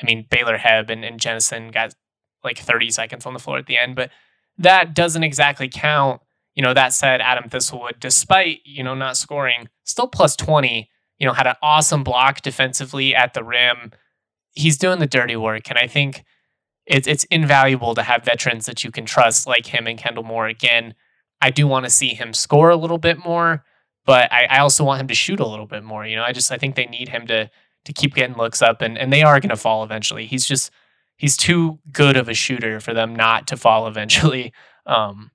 I 0.00 0.06
mean, 0.06 0.26
Baylor 0.30 0.58
Hebb 0.58 0.90
and, 0.90 1.04
and 1.04 1.72
got 1.72 1.94
like 2.44 2.58
30 2.58 2.90
seconds 2.90 3.26
on 3.26 3.32
the 3.32 3.38
floor 3.38 3.58
at 3.58 3.66
the 3.66 3.76
end, 3.76 3.96
but 3.96 4.10
that 4.58 4.94
doesn't 4.94 5.22
exactly 5.22 5.68
count, 5.68 6.20
You 6.54 6.62
know, 6.62 6.74
that 6.74 6.92
said, 6.92 7.20
Adam 7.20 7.48
Thistlewood, 7.48 8.00
despite, 8.00 8.60
you 8.64 8.82
know, 8.82 8.94
not 8.94 9.16
scoring, 9.16 9.68
still 9.84 10.08
plus 10.08 10.34
20, 10.36 10.90
you 11.18 11.26
know, 11.26 11.32
had 11.32 11.46
an 11.46 11.56
awesome 11.62 12.02
block 12.04 12.42
defensively 12.42 13.14
at 13.14 13.34
the 13.34 13.44
rim. 13.44 13.92
He's 14.52 14.76
doing 14.76 14.98
the 14.98 15.06
dirty 15.06 15.36
work. 15.36 15.70
And 15.70 15.78
I 15.78 15.86
think 15.86 16.24
it's 16.86 17.06
it's 17.06 17.24
invaluable 17.24 17.94
to 17.94 18.02
have 18.02 18.24
veterans 18.24 18.66
that 18.66 18.82
you 18.82 18.90
can 18.90 19.04
trust 19.04 19.46
like 19.46 19.66
him 19.66 19.86
and 19.86 19.98
Kendle 19.98 20.24
Moore. 20.24 20.46
Again, 20.48 20.94
I 21.40 21.50
do 21.50 21.66
want 21.68 21.84
to 21.84 21.90
see 21.90 22.08
him 22.14 22.32
score 22.32 22.70
a 22.70 22.76
little 22.76 22.98
bit 22.98 23.18
more, 23.18 23.64
but 24.06 24.32
I, 24.32 24.46
I 24.46 24.58
also 24.58 24.84
want 24.84 25.00
him 25.00 25.08
to 25.08 25.14
shoot 25.14 25.38
a 25.40 25.46
little 25.46 25.66
bit 25.66 25.84
more. 25.84 26.06
You 26.06 26.16
know, 26.16 26.24
I 26.24 26.32
just 26.32 26.50
I 26.50 26.56
think 26.58 26.74
they 26.74 26.86
need 26.86 27.10
him 27.10 27.26
to 27.28 27.50
to 27.84 27.92
keep 27.92 28.14
getting 28.14 28.36
looks 28.36 28.62
up 28.62 28.82
and, 28.82 28.98
and 28.98 29.12
they 29.12 29.22
are 29.22 29.38
gonna 29.38 29.56
fall 29.56 29.84
eventually. 29.84 30.26
He's 30.26 30.46
just 30.46 30.70
he's 31.18 31.36
too 31.36 31.78
good 31.92 32.16
of 32.16 32.28
a 32.28 32.34
shooter 32.34 32.80
for 32.80 32.94
them 32.94 33.14
not 33.14 33.46
to 33.48 33.56
fall 33.56 33.86
eventually. 33.86 34.52
Um 34.86 35.32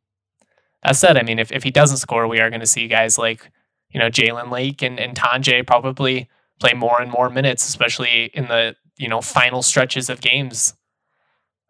that 0.84 0.96
said, 0.96 1.18
I 1.18 1.24
mean, 1.24 1.40
if, 1.40 1.52
if 1.52 1.64
he 1.64 1.72
doesn't 1.72 1.98
score, 1.98 2.28
we 2.28 2.40
are 2.40 2.50
going 2.50 2.60
to 2.60 2.66
see 2.66 2.88
guys 2.88 3.18
like, 3.18 3.50
you 3.90 4.00
know, 4.00 4.10
Jalen 4.10 4.52
Lake 4.52 4.82
and, 4.82 5.00
and 5.00 5.16
Tonje 5.16 5.66
probably 5.66 6.30
play 6.60 6.74
more 6.74 7.02
and 7.02 7.12
more 7.12 7.30
minutes, 7.30 7.68
especially 7.68 8.32
in 8.34 8.48
the, 8.48 8.76
you 8.98 9.08
know, 9.08 9.22
final 9.22 9.62
stretches 9.62 10.10
of 10.10 10.22
games. 10.22 10.74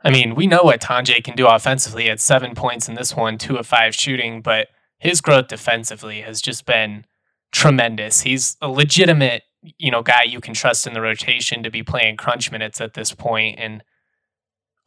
I 0.03 0.09
mean, 0.09 0.35
we 0.35 0.47
know 0.47 0.63
what 0.63 0.81
Tonje 0.81 1.23
can 1.23 1.35
do 1.35 1.47
offensively 1.47 2.09
at 2.09 2.19
seven 2.19 2.55
points 2.55 2.89
in 2.89 2.95
this 2.95 3.15
one, 3.15 3.37
two 3.37 3.57
of 3.57 3.67
five 3.67 3.95
shooting, 3.95 4.41
but 4.41 4.67
his 4.97 5.21
growth 5.21 5.47
defensively 5.47 6.21
has 6.21 6.41
just 6.41 6.65
been 6.65 7.05
tremendous. 7.51 8.21
He's 8.21 8.57
a 8.61 8.67
legitimate, 8.67 9.43
you 9.77 9.91
know, 9.91 10.01
guy 10.01 10.23
you 10.23 10.41
can 10.41 10.53
trust 10.53 10.87
in 10.87 10.93
the 10.93 11.01
rotation 11.01 11.63
to 11.63 11.69
be 11.69 11.83
playing 11.83 12.17
crunch 12.17 12.51
minutes 12.51 12.81
at 12.81 12.95
this 12.95 13.13
point. 13.13 13.59
And 13.59 13.83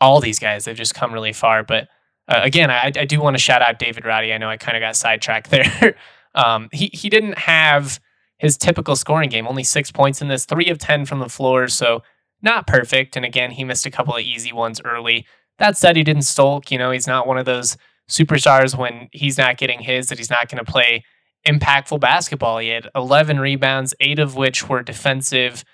all 0.00 0.20
these 0.20 0.38
guys, 0.38 0.64
they've 0.64 0.76
just 0.76 0.94
come 0.94 1.12
really 1.12 1.32
far. 1.32 1.62
But 1.62 1.88
uh, 2.28 2.40
again, 2.42 2.70
I, 2.70 2.92
I 2.96 3.04
do 3.04 3.20
want 3.20 3.34
to 3.34 3.42
shout 3.42 3.62
out 3.62 3.78
David 3.78 4.04
Roddy. 4.04 4.32
I 4.32 4.38
know 4.38 4.48
I 4.48 4.56
kind 4.56 4.76
of 4.76 4.80
got 4.80 4.96
sidetracked 4.96 5.50
there. 5.50 5.96
um, 6.34 6.68
he 6.72 6.90
he 6.92 7.08
didn't 7.08 7.38
have 7.38 8.00
his 8.38 8.56
typical 8.56 8.96
scoring 8.96 9.30
game. 9.30 9.48
Only 9.48 9.64
six 9.64 9.90
points 9.90 10.20
in 10.20 10.28
this, 10.28 10.44
three 10.44 10.68
of 10.68 10.78
ten 10.78 11.06
from 11.06 11.20
the 11.20 11.28
floor, 11.28 11.68
so 11.68 12.02
not 12.42 12.66
perfect. 12.66 13.16
And 13.16 13.24
again, 13.24 13.50
he 13.50 13.64
missed 13.64 13.86
a 13.86 13.90
couple 13.90 14.14
of 14.14 14.20
easy 14.20 14.52
ones 14.52 14.80
early. 14.84 15.26
That 15.58 15.76
said, 15.76 15.96
he 15.96 16.04
didn't 16.04 16.22
sulk. 16.22 16.70
You 16.70 16.78
know, 16.78 16.90
he's 16.90 17.06
not 17.06 17.26
one 17.26 17.38
of 17.38 17.46
those 17.46 17.76
superstars 18.10 18.76
when 18.76 19.08
he's 19.12 19.38
not 19.38 19.56
getting 19.56 19.80
his 19.80 20.08
that 20.08 20.18
he's 20.18 20.30
not 20.30 20.48
going 20.48 20.64
to 20.64 20.70
play 20.70 21.04
impactful 21.46 22.00
basketball. 22.00 22.58
He 22.58 22.68
had 22.68 22.88
11 22.94 23.40
rebounds, 23.40 23.94
eight 24.00 24.18
of 24.18 24.36
which 24.36 24.68
were 24.68 24.82
defensive. 24.82 25.64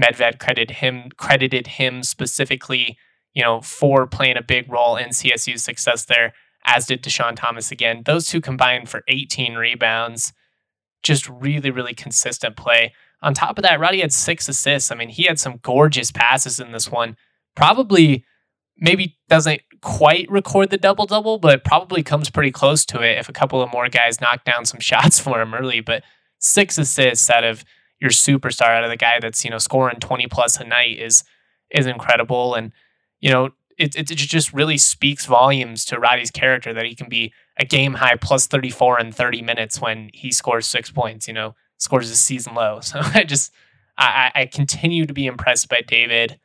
Medved 0.00 0.38
credited 0.38 0.76
him 0.76 1.10
credited 1.16 1.66
him 1.66 2.02
specifically 2.02 2.96
you 3.34 3.42
know, 3.42 3.60
for 3.60 4.06
playing 4.06 4.36
a 4.36 4.42
big 4.42 4.70
role 4.70 4.96
in 4.96 5.10
CSU's 5.10 5.62
success 5.62 6.04
there, 6.04 6.34
as 6.64 6.86
did 6.86 7.02
Dischon 7.02 7.36
Thomas 7.36 7.70
again. 7.70 8.02
Those 8.04 8.26
two 8.26 8.40
combined 8.40 8.88
for 8.88 9.02
18 9.08 9.54
rebounds. 9.54 10.32
Just 11.02 11.28
really, 11.28 11.70
really 11.70 11.94
consistent 11.94 12.56
play. 12.56 12.92
On 13.22 13.34
top 13.34 13.58
of 13.58 13.62
that, 13.62 13.80
Roddy 13.80 14.00
had 14.00 14.12
six 14.12 14.48
assists. 14.48 14.90
I 14.90 14.94
mean, 14.94 15.08
he 15.08 15.24
had 15.24 15.38
some 15.38 15.58
gorgeous 15.62 16.10
passes 16.10 16.60
in 16.60 16.72
this 16.72 16.90
one. 16.90 17.16
Probably, 17.54 18.24
maybe 18.76 19.16
doesn't 19.28 19.62
quite 19.80 20.30
record 20.30 20.70
the 20.70 20.76
double 20.76 21.06
double, 21.06 21.38
but 21.38 21.64
probably 21.64 22.02
comes 22.02 22.30
pretty 22.30 22.50
close 22.50 22.84
to 22.86 23.00
it 23.00 23.18
if 23.18 23.28
a 23.28 23.32
couple 23.32 23.60
of 23.60 23.72
more 23.72 23.88
guys 23.88 24.20
knock 24.20 24.44
down 24.44 24.64
some 24.64 24.80
shots 24.80 25.18
for 25.18 25.40
him 25.40 25.54
early. 25.54 25.80
But 25.80 26.02
six 26.38 26.78
assists 26.78 27.28
out 27.30 27.44
of 27.44 27.64
your 28.00 28.10
superstar, 28.10 28.76
out 28.76 28.84
of 28.84 28.90
the 28.90 28.96
guy 28.96 29.18
that's 29.20 29.44
you 29.44 29.50
know 29.50 29.58
scoring 29.58 30.00
20 30.00 30.26
plus 30.28 30.58
a 30.58 30.64
night 30.64 30.98
is 30.98 31.24
is 31.70 31.86
incredible. 31.86 32.54
And 32.54 32.72
you 33.22 33.30
know, 33.30 33.50
it, 33.78 33.96
it, 33.96 34.04
just 34.14 34.52
really 34.52 34.76
speaks 34.76 35.24
volumes 35.24 35.84
to 35.86 35.98
Roddy's 35.98 36.30
character 36.30 36.74
that 36.74 36.84
he 36.84 36.94
can 36.94 37.08
be 37.08 37.32
a 37.56 37.64
game 37.64 37.94
high 37.94 38.16
plus 38.16 38.46
34 38.46 39.00
in 39.00 39.12
30 39.12 39.40
minutes 39.42 39.80
when 39.80 40.10
he 40.12 40.30
scores 40.30 40.66
six 40.66 40.90
points, 40.90 41.26
you 41.26 41.32
know, 41.32 41.54
scores 41.78 42.10
a 42.10 42.16
season 42.16 42.54
low. 42.54 42.80
So 42.82 43.00
I 43.00 43.24
just, 43.24 43.52
I, 43.96 44.30
I 44.34 44.46
continue 44.46 45.06
to 45.06 45.14
be 45.14 45.26
impressed 45.26 45.68
by 45.68 45.80
David 45.86 46.38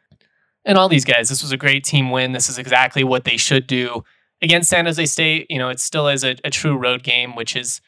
and 0.63 0.77
all 0.77 0.88
these 0.88 1.05
guys. 1.05 1.29
This 1.29 1.41
was 1.41 1.51
a 1.51 1.57
great 1.57 1.84
team 1.84 2.12
win. 2.12 2.31
This 2.31 2.50
is 2.50 2.57
exactly 2.57 3.04
what 3.04 3.23
they 3.23 3.38
should 3.38 3.67
do 3.67 4.04
against 4.41 4.69
San 4.69 4.86
Jose 4.86 5.06
State. 5.06 5.47
You 5.49 5.58
know, 5.58 5.69
it 5.69 5.80
still 5.80 6.08
is 6.08 6.23
a, 6.23 6.36
a 6.43 6.49
true 6.49 6.78
road 6.78 7.04
game, 7.04 7.36
which 7.36 7.56
is 7.56 7.82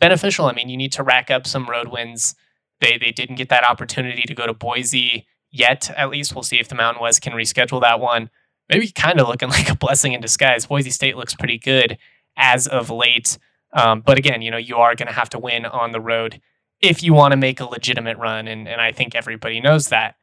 beneficial. 0.00 0.46
I 0.46 0.52
mean, 0.52 0.68
you 0.68 0.76
need 0.76 0.92
to 0.92 1.02
rack 1.02 1.30
up 1.30 1.46
some 1.46 1.66
road 1.66 1.88
wins. 1.88 2.34
They, 2.80 2.98
they 2.98 3.10
didn't 3.10 3.36
get 3.36 3.48
that 3.48 3.68
opportunity 3.68 4.22
to 4.22 4.34
go 4.34 4.46
to 4.46 4.54
Boise 4.54 5.26
yet. 5.50 5.90
At 5.96 6.10
least 6.10 6.34
we'll 6.34 6.42
see 6.42 6.60
if 6.60 6.68
the 6.68 6.74
Mountain 6.74 7.02
West 7.02 7.22
can 7.22 7.32
reschedule 7.32 7.80
that 7.80 8.00
one. 8.00 8.30
Maybe 8.68 8.88
kind 8.88 9.20
of 9.20 9.28
looking 9.28 9.48
like 9.58 9.70
a 9.70 9.76
blessing 9.76 10.12
in 10.12 10.20
disguise. 10.20 10.66
Boise 10.66 10.90
State 10.90 11.16
looks 11.16 11.34
pretty 11.34 11.58
good 11.58 11.98
as 12.36 12.66
of 12.66 12.90
late. 12.90 13.38
Um, 13.72 14.00
but 14.00 14.18
again, 14.18 14.42
you 14.42 14.50
know, 14.50 14.56
you 14.56 14.76
are 14.76 14.94
going 14.94 15.08
to 15.08 15.14
have 15.14 15.30
to 15.30 15.38
win 15.38 15.64
on 15.66 15.92
the 15.92 16.00
road 16.00 16.40
if 16.80 17.02
you 17.02 17.14
want 17.14 17.32
to 17.32 17.36
make 17.36 17.60
a 17.60 17.64
legitimate 17.64 18.18
run. 18.18 18.48
And, 18.48 18.68
and 18.68 18.80
I 18.80 18.92
think 18.92 19.14
everybody 19.14 19.60
knows 19.60 19.88
that. 19.88 20.16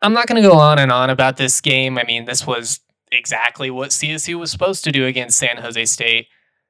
I'm 0.00 0.12
not 0.12 0.26
going 0.26 0.40
to 0.40 0.48
go 0.48 0.56
on 0.56 0.78
and 0.78 0.92
on 0.92 1.10
about 1.10 1.36
this 1.36 1.60
game. 1.60 1.98
I 1.98 2.04
mean, 2.04 2.24
this 2.24 2.46
was 2.46 2.80
exactly 3.10 3.70
what 3.70 3.90
CSU 3.90 4.38
was 4.38 4.50
supposed 4.50 4.84
to 4.84 4.92
do 4.92 5.06
against 5.06 5.38
San 5.38 5.56
Jose 5.56 5.84
State. 5.86 6.28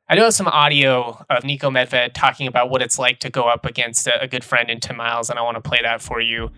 I 0.08 0.16
do 0.16 0.22
have 0.22 0.32
some 0.32 0.48
audio 0.48 1.22
of 1.28 1.42
Niko 1.42 1.70
Medved 1.70 2.14
talking 2.14 2.46
about 2.46 2.70
what 2.70 2.80
it's 2.80 2.98
like 2.98 3.18
to 3.20 3.30
go 3.30 3.42
up 3.42 3.66
against 3.66 4.06
a, 4.06 4.22
a 4.22 4.26
good 4.26 4.42
friend 4.42 4.70
in 4.70 4.80
Tim 4.80 4.96
Miles, 4.96 5.28
and 5.28 5.38
I 5.38 5.42
want 5.42 5.56
to 5.56 5.68
play 5.68 5.80
that 5.82 6.00
for 6.00 6.20
you. 6.20 6.50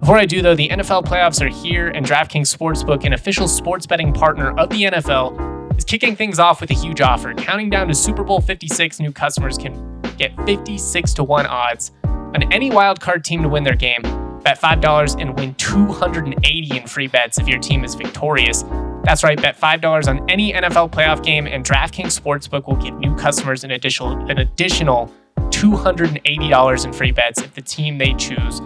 Before 0.00 0.16
I 0.16 0.26
do, 0.26 0.42
though, 0.42 0.54
the 0.54 0.68
NFL 0.68 1.06
playoffs 1.06 1.44
are 1.44 1.48
here, 1.48 1.88
and 1.88 2.06
DraftKings 2.06 2.56
Sportsbook, 2.56 3.04
an 3.04 3.14
official 3.14 3.48
sports 3.48 3.84
betting 3.84 4.12
partner 4.12 4.56
of 4.56 4.70
the 4.70 4.84
NFL, 4.84 5.76
is 5.76 5.84
kicking 5.84 6.14
things 6.14 6.38
off 6.38 6.60
with 6.60 6.70
a 6.70 6.74
huge 6.74 7.00
offer. 7.00 7.34
Counting 7.34 7.68
down 7.68 7.88
to 7.88 7.94
Super 7.94 8.22
Bowl 8.22 8.40
56, 8.40 9.00
new 9.00 9.10
customers 9.10 9.58
can 9.58 10.00
get 10.16 10.34
56 10.46 11.14
to 11.14 11.24
1 11.24 11.46
odds 11.46 11.90
on 12.04 12.52
any 12.52 12.70
wildcard 12.70 13.24
team 13.24 13.42
to 13.42 13.48
win 13.48 13.64
their 13.64 13.74
game. 13.74 14.02
Bet 14.44 14.60
$5 14.60 15.20
and 15.20 15.36
win 15.36 15.54
280 15.56 16.76
in 16.76 16.86
free 16.86 17.08
bets 17.08 17.38
if 17.38 17.48
your 17.48 17.58
team 17.58 17.82
is 17.82 17.96
victorious. 17.96 18.62
That's 19.02 19.24
right, 19.24 19.40
bet 19.40 19.60
$5 19.60 20.06
on 20.06 20.30
any 20.30 20.52
NFL 20.52 20.92
playoff 20.92 21.24
game, 21.24 21.48
and 21.48 21.64
DraftKings 21.64 22.18
Sportsbook 22.18 22.68
will 22.68 22.76
give 22.76 22.94
new 23.00 23.16
customers 23.16 23.64
an 23.64 23.72
additional, 23.72 24.12
an 24.30 24.38
additional 24.38 25.12
$280 25.50 26.84
in 26.84 26.92
free 26.92 27.10
bets 27.10 27.42
if 27.42 27.52
the 27.54 27.62
team 27.62 27.98
they 27.98 28.14
choose 28.14 28.60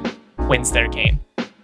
wins 0.49 0.71
their 0.71 0.89
game. 0.89 1.21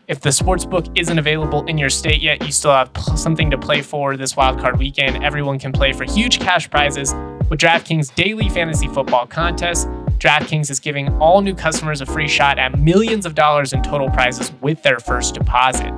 If 0.09 0.23
the 0.23 0.33
sports 0.33 0.64
book 0.64 0.87
isn't 0.95 1.19
available 1.19 1.67
in 1.67 1.77
your 1.77 1.91
state 1.91 2.23
yet, 2.23 2.43
you 2.43 2.51
still 2.51 2.71
have 2.71 2.91
something 3.14 3.51
to 3.51 3.59
play 3.59 3.83
for 3.83 4.17
this 4.17 4.33
wildcard 4.33 4.79
weekend. 4.79 5.23
Everyone 5.23 5.59
can 5.59 5.71
play 5.71 5.93
for 5.93 6.05
huge 6.05 6.38
cash 6.38 6.71
prizes 6.71 7.12
with 7.51 7.61
DraftKings 7.61 8.14
daily 8.14 8.49
fantasy 8.49 8.88
football 8.88 9.27
contest. 9.27 9.87
DraftKings 10.19 10.71
is 10.71 10.81
giving 10.81 11.11
all 11.19 11.43
new 11.43 11.55
customers 11.55 12.01
a 12.01 12.07
free 12.07 12.27
shot 12.27 12.59
at 12.59 12.79
millions 12.79 13.27
of 13.27 13.35
dollars 13.35 13.75
in 13.75 13.83
total 13.83 14.09
prizes 14.09 14.51
with 14.62 14.83
their 14.83 14.99
first 14.99 15.35
deposit. 15.35 15.93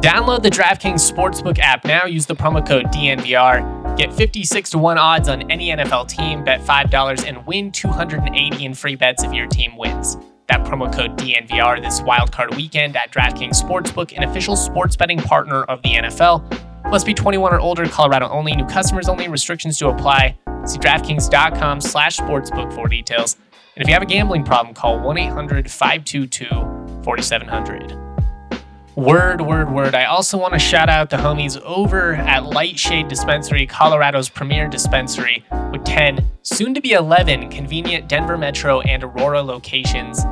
Download 0.00 0.42
the 0.42 0.50
DraftKings 0.50 1.12
Sportsbook 1.12 1.58
app 1.58 1.84
now. 1.84 2.06
Use 2.06 2.24
the 2.24 2.34
promo 2.34 2.66
code 2.66 2.86
DNVR. 2.86 3.98
Get 3.98 4.14
56 4.14 4.70
to 4.70 4.78
1 4.78 4.96
odds 4.96 5.28
on 5.28 5.50
any 5.50 5.68
NFL 5.68 6.08
team. 6.08 6.42
Bet 6.42 6.62
$5 6.62 7.28
and 7.28 7.46
win 7.46 7.70
280 7.70 8.64
in 8.64 8.72
free 8.72 8.96
bets 8.96 9.22
if 9.22 9.32
your 9.34 9.46
team 9.46 9.76
wins 9.76 10.16
that 10.52 10.64
promo 10.64 10.92
code 10.92 11.16
DNVR 11.16 11.80
this 11.82 12.02
wildcard 12.02 12.54
weekend 12.56 12.94
at 12.94 13.10
DraftKings 13.10 13.54
Sportsbook, 13.54 14.14
an 14.14 14.22
official 14.22 14.54
sports 14.54 14.96
betting 14.96 15.18
partner 15.18 15.62
of 15.64 15.80
the 15.80 15.94
NFL. 15.94 16.44
Must 16.90 17.06
be 17.06 17.14
21 17.14 17.54
or 17.54 17.58
older, 17.58 17.88
Colorado 17.88 18.28
only, 18.28 18.54
new 18.54 18.66
customers 18.66 19.08
only, 19.08 19.28
restrictions 19.28 19.78
to 19.78 19.88
apply. 19.88 20.36
See 20.66 20.78
DraftKings.com 20.78 21.80
slash 21.80 22.18
sportsbook 22.18 22.70
for 22.74 22.86
details. 22.86 23.36
And 23.76 23.82
if 23.82 23.88
you 23.88 23.94
have 23.94 24.02
a 24.02 24.06
gambling 24.06 24.44
problem, 24.44 24.74
call 24.74 25.00
1 25.00 25.16
800 25.16 25.70
522 25.70 27.02
4700. 27.02 27.98
Word, 28.94 29.40
word, 29.40 29.72
word. 29.72 29.94
I 29.94 30.04
also 30.04 30.36
want 30.36 30.52
to 30.52 30.58
shout 30.58 30.90
out 30.90 31.08
the 31.08 31.16
homies 31.16 31.58
over 31.62 32.12
at 32.12 32.44
Lightshade 32.44 33.08
Dispensary, 33.08 33.66
Colorado's 33.66 34.28
premier 34.28 34.68
dispensary, 34.68 35.46
with 35.72 35.82
10, 35.84 36.22
soon 36.42 36.74
to 36.74 36.80
be 36.82 36.92
11 36.92 37.48
convenient 37.48 38.06
Denver 38.06 38.36
Metro 38.36 38.82
and 38.82 39.02
Aurora 39.02 39.40
locations 39.40 40.22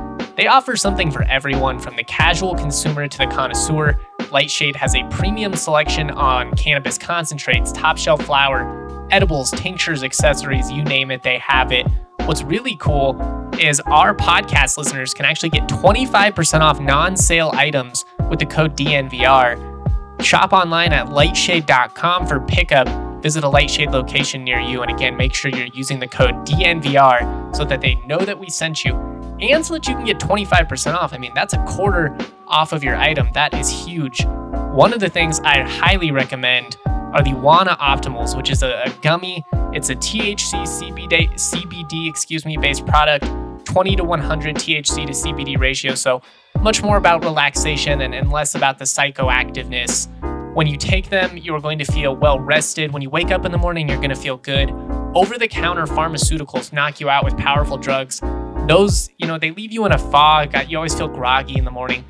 they 0.41 0.47
offer 0.47 0.75
something 0.75 1.11
for 1.11 1.23
everyone 1.25 1.79
from 1.79 1.97
the 1.97 2.05
casual 2.05 2.55
consumer 2.55 3.07
to 3.07 3.19
the 3.19 3.27
connoisseur. 3.27 4.01
Lightshade 4.31 4.75
has 4.75 4.95
a 4.95 5.07
premium 5.11 5.55
selection 5.55 6.11
on 6.13 6.57
cannabis 6.57 6.97
concentrates, 6.97 7.73
top 7.73 7.99
shelf 7.99 8.25
flower, 8.25 9.07
edibles, 9.11 9.51
tinctures, 9.51 10.03
accessories, 10.03 10.73
you 10.73 10.83
name 10.83 11.11
it, 11.11 11.23
they 11.23 11.37
have 11.37 11.73
it. 11.73 11.87
What's 12.21 12.43
really 12.43 12.75
cool 12.77 13.21
is 13.61 13.81
our 13.81 14.15
podcast 14.15 14.79
listeners 14.79 15.13
can 15.13 15.27
actually 15.27 15.51
get 15.51 15.69
25% 15.69 16.61
off 16.61 16.81
non 16.81 17.19
sale 17.19 17.51
items 17.53 18.07
with 18.31 18.39
the 18.39 18.47
code 18.47 18.75
DNVR. 18.79 20.23
Shop 20.23 20.55
online 20.55 20.95
at 20.95 21.09
lightshade.com 21.09 22.27
for 22.27 22.41
pickup. 22.41 22.89
Visit 23.23 23.45
a 23.45 23.49
Lightshade 23.51 23.91
location 23.91 24.43
near 24.45 24.59
you. 24.59 24.81
And 24.81 24.91
again, 24.91 25.19
make 25.19 25.35
sure 25.35 25.51
you're 25.51 25.67
using 25.67 26.01
the 26.01 26.09
code 26.09 26.35
DNVR 26.47 27.55
so 27.55 27.67
that 27.67 27.83
they 27.83 27.97
know 28.07 28.21
that 28.21 28.39
we 28.39 28.49
sent 28.49 28.87
you 28.87 29.10
and 29.43 29.65
so 29.65 29.75
that 29.75 29.87
you 29.89 29.95
can 29.95 30.05
get 30.05 30.19
25% 30.19 30.95
off. 30.95 31.13
I 31.13 31.19
mean, 31.19 31.33
that's 31.35 31.55
a 31.55 31.65
quarter 31.65 32.17
off 32.47 32.73
of 32.73 32.85
your 32.85 32.97
item. 32.97 33.31
That 33.35 33.55
is 33.55 33.69
huge. 33.69 34.25
One 34.73 34.93
of 34.93 35.01
the 35.01 35.09
things 35.09 35.41
I 35.41 35.63
highly 35.63 36.11
recommend 36.11 36.77
are 36.87 37.23
the 37.23 37.33
Wana 37.33 37.77
Optimals, 37.79 38.37
which 38.37 38.51
is 38.51 38.63
a, 38.63 38.83
a 38.85 38.91
gummy 39.03 39.45
It's 39.73 39.91
a 39.91 39.97
THC 39.97 40.63
CBD, 40.63 41.33
CBD 41.33 42.09
excuse 42.09 42.45
me, 42.45 42.57
based 42.57 42.87
product, 42.87 43.25
20 43.65 43.97
to 43.97 44.05
100 44.05 44.57
THC 44.57 45.07
to 45.07 45.13
CBD 45.13 45.59
ratio. 45.59 45.95
So 45.95 46.23
much 46.61 46.83
more 46.83 46.97
about 46.97 47.25
relaxation 47.25 48.03
and, 48.03 48.15
and 48.15 48.31
less 48.31 48.55
about 48.55 48.79
the 48.79 48.85
psychoactiveness. 48.85 50.09
When 50.55 50.67
you 50.67 50.77
take 50.77 51.09
them, 51.09 51.37
you 51.37 51.55
are 51.55 51.61
going 51.61 51.79
to 51.79 51.85
feel 51.85 52.15
well 52.15 52.39
rested. 52.39 52.93
When 52.93 53.03
you 53.03 53.11
wake 53.11 53.31
up 53.31 53.45
in 53.45 53.53
the 53.53 53.59
morning, 53.59 53.89
you're 53.89 53.99
going 53.99 54.11
to 54.11 54.17
feel 54.17 54.37
good. 54.37 54.71
Over 55.15 55.39
the 55.39 55.49
counter 55.49 55.87
pharmaceuticals 55.87 56.73
knock 56.73 57.01
you 57.01 57.09
out 57.09 57.25
with 57.25 57.37
powerful 57.39 57.77
drugs. 57.77 58.21
Those, 58.67 59.11
you 59.19 59.27
know, 59.27 59.39
they 59.39 59.51
leave 59.51 59.73
you 59.73 59.85
in 59.87 59.93
a 59.93 59.99
fog. 59.99 60.55
You 60.69 60.77
always 60.77 60.95
feel 60.95 61.09
groggy 61.09 61.59
in 61.59 61.65
the 61.65 61.71
morning. 61.71 62.05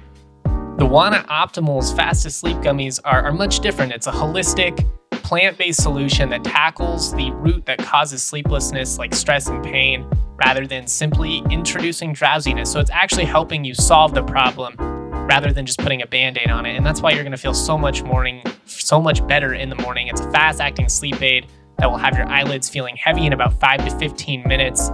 The 0.45 0.87
Wana 0.87 1.27
Optimals 1.27 1.95
fast 1.95 2.25
asleep 2.27 2.57
gummies 2.59 3.01
are, 3.05 3.23
are 3.23 3.33
much 3.33 3.61
different. 3.61 3.93
It's 3.93 4.07
a 4.07 4.13
holistic, 4.13 4.87
plant 5.11 5.59
based 5.59 5.83
solution 5.83 6.29
that 6.31 6.43
tackles 6.43 7.13
the 7.13 7.31
root 7.33 7.67
that 7.67 7.79
causes 7.79 8.23
sleeplessness, 8.23 8.99
like 8.99 9.15
stress 9.15 9.47
and 9.47 9.63
pain, 9.63 10.09
rather 10.45 10.67
than 10.67 10.87
simply 10.87 11.43
introducing 11.51 12.13
drowsiness. 12.13 12.73
So 12.73 12.81
it's 12.81 12.91
actually 12.91 13.27
helping 13.27 13.65
you 13.65 13.75
solve 13.75 14.15
the 14.15 14.23
problem 14.23 14.75
rather 15.29 15.53
than 15.53 15.65
just 15.65 15.79
putting 15.79 16.03
a 16.03 16.07
band-aid 16.07 16.51
on 16.51 16.67
it. 16.67 16.77
And 16.77 16.85
that's 16.85 17.01
why 17.01 17.13
you're 17.13 17.23
gonna 17.23 17.37
feel 17.37 17.55
so 17.55 17.79
much 17.79 18.03
morning, 18.03 18.43
so 18.65 19.01
much 19.01 19.25
better 19.29 19.55
in 19.55 19.69
the 19.69 19.77
morning. 19.77 20.09
It's 20.09 20.21
a 20.21 20.31
fast-acting 20.33 20.89
sleep 20.89 21.23
aid 21.23 21.47
that 21.79 21.89
will 21.89 21.99
have 21.99 22.17
your 22.17 22.29
eyelids 22.29 22.69
feeling 22.69 22.97
heavy 22.97 23.27
in 23.27 23.33
about 23.33 23.59
five 23.61 23.85
to 23.85 23.97
15 23.99 24.43
minutes. 24.49 24.91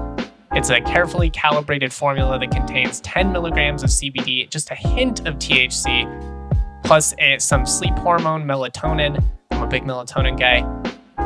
It's 0.52 0.70
a 0.70 0.80
carefully 0.80 1.28
calibrated 1.28 1.92
formula 1.92 2.38
that 2.38 2.50
contains 2.50 3.00
10 3.00 3.32
milligrams 3.32 3.82
of 3.82 3.90
CBD, 3.90 4.48
just 4.48 4.70
a 4.70 4.74
hint 4.74 5.26
of 5.26 5.34
THC, 5.34 6.06
plus 6.84 7.14
a, 7.18 7.38
some 7.38 7.66
sleep 7.66 7.94
hormone 7.98 8.44
melatonin. 8.44 9.22
I'm 9.50 9.62
a 9.62 9.66
big 9.66 9.84
melatonin 9.84 10.38
guy. 10.38 10.58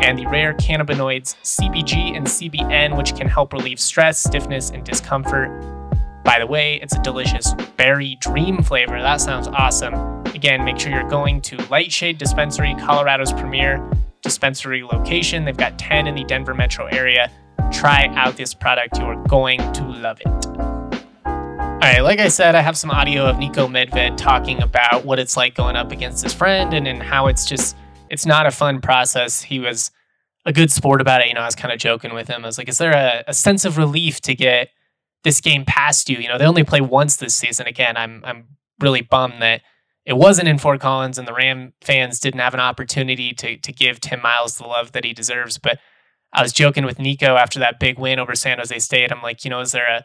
And 0.03 0.19
the 0.19 0.27
rare 0.27 0.55
cannabinoids 0.55 1.37
CBG 1.43 2.17
and 2.17 2.27
CBN, 2.27 2.97
which 2.97 3.15
can 3.15 3.29
help 3.29 3.53
relieve 3.53 3.79
stress, 3.79 4.23
stiffness, 4.23 4.71
and 4.71 4.85
discomfort. 4.85 5.51
By 6.25 6.39
the 6.39 6.47
way, 6.47 6.81
it's 6.83 6.97
a 6.97 7.03
delicious 7.03 7.55
berry 7.77 8.17
dream 8.21 8.63
flavor. 8.63 9.01
That 9.01 9.21
sounds 9.21 9.49
awesome. 9.49 9.95
Again, 10.27 10.65
make 10.65 10.79
sure 10.79 10.93
you're 10.93 11.09
going 11.09 11.43
to 11.43 11.57
Lightshade 11.69 12.19
Dispensary, 12.19 12.75
Colorado's 12.77 13.33
premier 13.33 13.87
dispensary 14.23 14.83
location. 14.83 15.45
They've 15.45 15.57
got 15.57 15.79
10 15.79 16.07
in 16.07 16.15
the 16.15 16.25
Denver 16.25 16.55
metro 16.55 16.87
area 16.87 17.31
try 17.71 18.07
out 18.15 18.37
this 18.37 18.55
product. 18.55 18.99
You 18.99 19.05
are 19.05 19.23
going 19.27 19.59
to 19.73 19.85
love 19.85 20.21
it. 20.21 20.47
All 21.27 21.87
right, 21.89 22.01
like 22.01 22.21
I 22.21 22.29
said, 22.29 22.55
I 22.55 22.61
have 22.61 22.77
some 22.77 22.91
audio 22.91 23.25
of 23.25 23.37
Niko 23.37 23.67
Medved 23.67 24.19
talking 24.19 24.63
about 24.63 25.05
what 25.05 25.19
it's 25.19 25.37
like 25.37 25.55
going 25.55 25.77
up 25.77 25.93
against 25.93 26.23
his 26.23 26.35
friend 26.35 26.75
and, 26.75 26.87
and 26.87 27.03
how 27.03 27.27
it's 27.29 27.47
just, 27.47 27.75
it's 28.11 28.27
not 28.27 28.45
a 28.47 28.51
fun 28.51 28.81
process. 28.83 29.41
He 29.41 29.59
was 29.59 29.91
a 30.45 30.53
good 30.53 30.71
sport 30.71 31.01
about 31.01 31.23
it. 31.23 31.29
You 31.29 31.35
know, 31.35 31.41
I 31.41 31.47
was 31.47 31.55
kind 31.55 31.73
of 31.73 31.79
joking 31.79 32.13
with 32.13 32.29
him. 32.29 32.45
I 32.45 32.47
was 32.47 32.59
like, 32.59 32.69
is 32.69 32.79
there 32.79 32.93
a, 32.93 33.25
a 33.29 33.35
sense 33.35 33.65
of 33.65 33.79
relief 33.79 34.21
to 34.23 34.35
get 34.35 34.69
this 35.25 35.41
game 35.41 35.65
past 35.65 36.11
you? 36.11 36.19
You 36.19 36.29
know, 36.29 36.37
they 36.37 36.45
only 36.45 36.65
play 36.65 36.83
once 36.83 37.17
this 37.17 37.35
season. 37.35 37.67
Again, 37.67 37.97
I'm, 37.97 38.23
I'm 38.27 38.45
really 38.79 39.03
bummed 39.03 39.41
that 39.41 39.63
it 40.05 40.15
wasn't 40.15 40.49
in 40.49 40.59
Fort 40.59 40.81
Collins 40.81 41.19
and 41.19 41.29
the 41.29 41.35
Ram 41.35 41.73
fans 41.81 42.21
didn't 42.21 42.41
have 42.41 42.55
an 42.55 42.61
opportunity 42.61 43.33
to, 43.35 43.57
to 43.57 43.73
give 43.73 44.01
Tim 44.01 44.21
Miles 44.21 44.57
the 44.57 44.67
love 44.67 44.93
that 44.93 45.05
he 45.05 45.13
deserves. 45.13 45.57
But 45.57 45.79
I 46.33 46.43
was 46.43 46.53
joking 46.53 46.85
with 46.85 46.99
Niko 46.99 47.37
after 47.37 47.59
that 47.59 47.81
big 47.81 47.99
win 47.99 48.19
over 48.19 48.35
San 48.35 48.59
Jose 48.59 48.79
State. 48.79 49.11
I'm 49.11 49.23
like, 49.23 49.45
you 49.45 49.51
know, 49.51 49.61
is 49.61 49.73
there 49.73 49.87
a, 49.87 50.05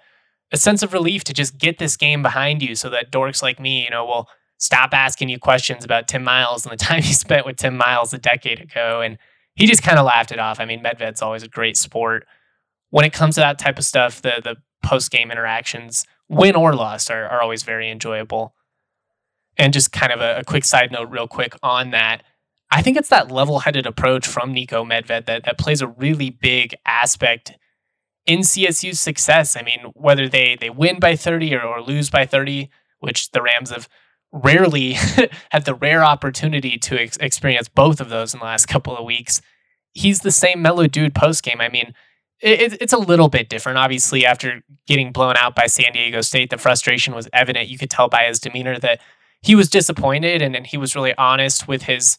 a 0.51 0.57
sense 0.57 0.81
of 0.81 0.93
relief 0.93 1.23
to 1.25 1.33
just 1.33 1.57
get 1.57 1.77
this 1.77 1.97
game 1.97 2.23
behind 2.23 2.61
you 2.61 2.75
so 2.75 2.89
that 2.89 3.11
dorks 3.11 3.43
like 3.43 3.59
me, 3.59 3.83
you 3.83 3.89
know, 3.89 4.05
will 4.05 4.29
stop 4.57 4.93
asking 4.93 5.29
you 5.29 5.37
questions 5.37 5.85
about 5.85 6.07
Tim 6.07 6.23
Miles 6.23 6.65
and 6.65 6.71
the 6.71 6.77
time 6.83 7.03
he 7.03 7.13
spent 7.13 7.45
with 7.45 7.57
Tim 7.57 7.77
Miles 7.77 8.13
a 8.13 8.17
decade 8.17 8.59
ago? 8.59 9.01
And 9.01 9.17
he 9.55 9.67
just 9.67 9.83
kind 9.83 9.99
of 9.99 10.05
laughed 10.05 10.31
it 10.31 10.39
off. 10.39 10.59
I 10.59 10.65
mean, 10.65 10.83
Medved's 10.83 11.21
always 11.21 11.43
a 11.43 11.47
great 11.47 11.77
sport. 11.77 12.25
When 12.89 13.05
it 13.05 13.13
comes 13.13 13.35
to 13.35 13.41
that 13.41 13.59
type 13.59 13.77
of 13.77 13.85
stuff, 13.85 14.21
the 14.21 14.41
the 14.43 14.55
post 14.83 15.11
game 15.11 15.31
interactions, 15.31 16.05
win 16.29 16.55
or 16.55 16.75
loss, 16.75 17.09
are, 17.09 17.25
are 17.25 17.41
always 17.41 17.63
very 17.63 17.89
enjoyable. 17.89 18.53
And 19.57 19.73
just 19.73 19.91
kind 19.91 20.11
of 20.11 20.19
a, 20.19 20.39
a 20.39 20.43
quick 20.43 20.65
side 20.65 20.91
note, 20.91 21.09
real 21.09 21.27
quick 21.27 21.55
on 21.63 21.91
that 21.91 22.23
I 22.75 22.81
think 22.81 22.97
it's 22.97 23.07
that 23.07 23.31
level 23.31 23.59
headed 23.59 23.85
approach 23.85 24.27
from 24.27 24.53
Niko 24.53 24.85
Medved 24.85 25.27
that, 25.27 25.45
that 25.45 25.57
plays 25.57 25.81
a 25.81 25.87
really 25.87 26.29
big 26.29 26.75
aspect 26.85 27.53
in 28.25 28.39
CSU's 28.39 28.99
success. 28.99 29.55
I 29.55 29.61
mean, 29.61 29.79
whether 29.93 30.27
they, 30.27 30.57
they 30.59 30.69
win 30.69 30.99
by 30.99 31.15
30 31.15 31.55
or, 31.55 31.61
or 31.61 31.81
lose 31.81 32.09
by 32.09 32.25
30, 32.25 32.69
which 32.99 33.31
the 33.31 33.41
Rams 33.41 33.69
have 33.69 33.87
rarely 34.33 34.93
had 35.51 35.63
the 35.63 35.73
rare 35.73 36.03
opportunity 36.03 36.77
to 36.79 36.99
ex- 36.99 37.15
experience 37.17 37.69
both 37.69 38.01
of 38.01 38.09
those 38.09 38.33
in 38.33 38.41
the 38.41 38.45
last 38.45 38.65
couple 38.65 38.97
of 38.97 39.05
weeks. 39.05 39.41
He's 39.93 40.19
the 40.19 40.31
same 40.31 40.61
mellow 40.61 40.87
dude 40.87 41.15
post 41.15 41.43
game. 41.43 41.61
I 41.61 41.69
mean, 41.69 41.93
it, 42.41 42.73
it's 42.81 42.91
a 42.91 42.97
little 42.97 43.29
bit 43.29 43.47
different. 43.47 43.77
Obviously, 43.77 44.25
after 44.25 44.63
getting 44.85 45.13
blown 45.13 45.37
out 45.37 45.55
by 45.55 45.67
San 45.67 45.93
Diego 45.93 46.19
State, 46.19 46.49
the 46.49 46.57
frustration 46.57 47.15
was 47.15 47.29
evident. 47.31 47.69
You 47.69 47.77
could 47.77 47.89
tell 47.89 48.09
by 48.09 48.25
his 48.25 48.41
demeanor 48.41 48.77
that 48.79 48.99
he 49.41 49.55
was 49.55 49.69
disappointed 49.69 50.41
and, 50.41 50.57
and 50.57 50.67
he 50.67 50.75
was 50.75 50.93
really 50.93 51.15
honest 51.17 51.69
with 51.69 51.83
his 51.83 52.17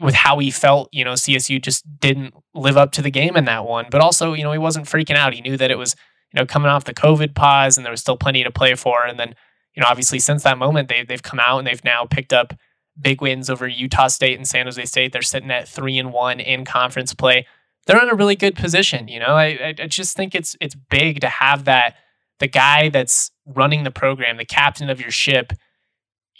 with 0.00 0.14
how 0.14 0.38
he 0.38 0.50
felt, 0.50 0.88
you 0.92 1.04
know, 1.04 1.12
CSU 1.12 1.62
just 1.62 1.84
didn't 2.00 2.34
live 2.54 2.76
up 2.76 2.92
to 2.92 3.02
the 3.02 3.10
game 3.10 3.36
in 3.36 3.44
that 3.44 3.66
one. 3.66 3.86
But 3.90 4.00
also, 4.00 4.32
you 4.32 4.42
know, 4.42 4.52
he 4.52 4.58
wasn't 4.58 4.86
freaking 4.86 5.16
out. 5.16 5.34
He 5.34 5.40
knew 5.40 5.56
that 5.56 5.70
it 5.70 5.78
was, 5.78 5.94
you 6.32 6.40
know, 6.40 6.46
coming 6.46 6.68
off 6.68 6.84
the 6.84 6.94
COVID 6.94 7.34
pause 7.34 7.76
and 7.76 7.84
there 7.84 7.90
was 7.90 8.00
still 8.00 8.16
plenty 8.16 8.42
to 8.42 8.50
play 8.50 8.74
for. 8.74 9.04
And 9.04 9.18
then, 9.18 9.34
you 9.74 9.82
know, 9.82 9.88
obviously 9.88 10.18
since 10.18 10.42
that 10.42 10.58
moment, 10.58 10.88
they've, 10.88 11.06
they've 11.06 11.22
come 11.22 11.40
out 11.40 11.58
and 11.58 11.66
they've 11.66 11.84
now 11.84 12.06
picked 12.06 12.32
up 12.32 12.54
big 13.00 13.20
wins 13.20 13.50
over 13.50 13.68
Utah 13.68 14.08
State 14.08 14.36
and 14.36 14.46
San 14.46 14.66
Jose 14.66 14.84
State. 14.86 15.12
They're 15.12 15.22
sitting 15.22 15.50
at 15.50 15.68
three 15.68 15.98
and 15.98 16.12
one 16.12 16.40
in 16.40 16.64
conference 16.64 17.14
play. 17.14 17.46
They're 17.86 18.02
in 18.02 18.10
a 18.10 18.14
really 18.14 18.36
good 18.36 18.56
position. 18.56 19.08
You 19.08 19.20
know, 19.20 19.34
I, 19.34 19.74
I 19.78 19.86
just 19.86 20.16
think 20.16 20.34
it's 20.34 20.54
it's 20.60 20.74
big 20.74 21.20
to 21.20 21.28
have 21.28 21.64
that 21.64 21.96
the 22.38 22.46
guy 22.46 22.88
that's 22.88 23.30
running 23.46 23.84
the 23.84 23.90
program, 23.90 24.36
the 24.36 24.44
captain 24.44 24.90
of 24.90 25.00
your 25.00 25.10
ship, 25.10 25.52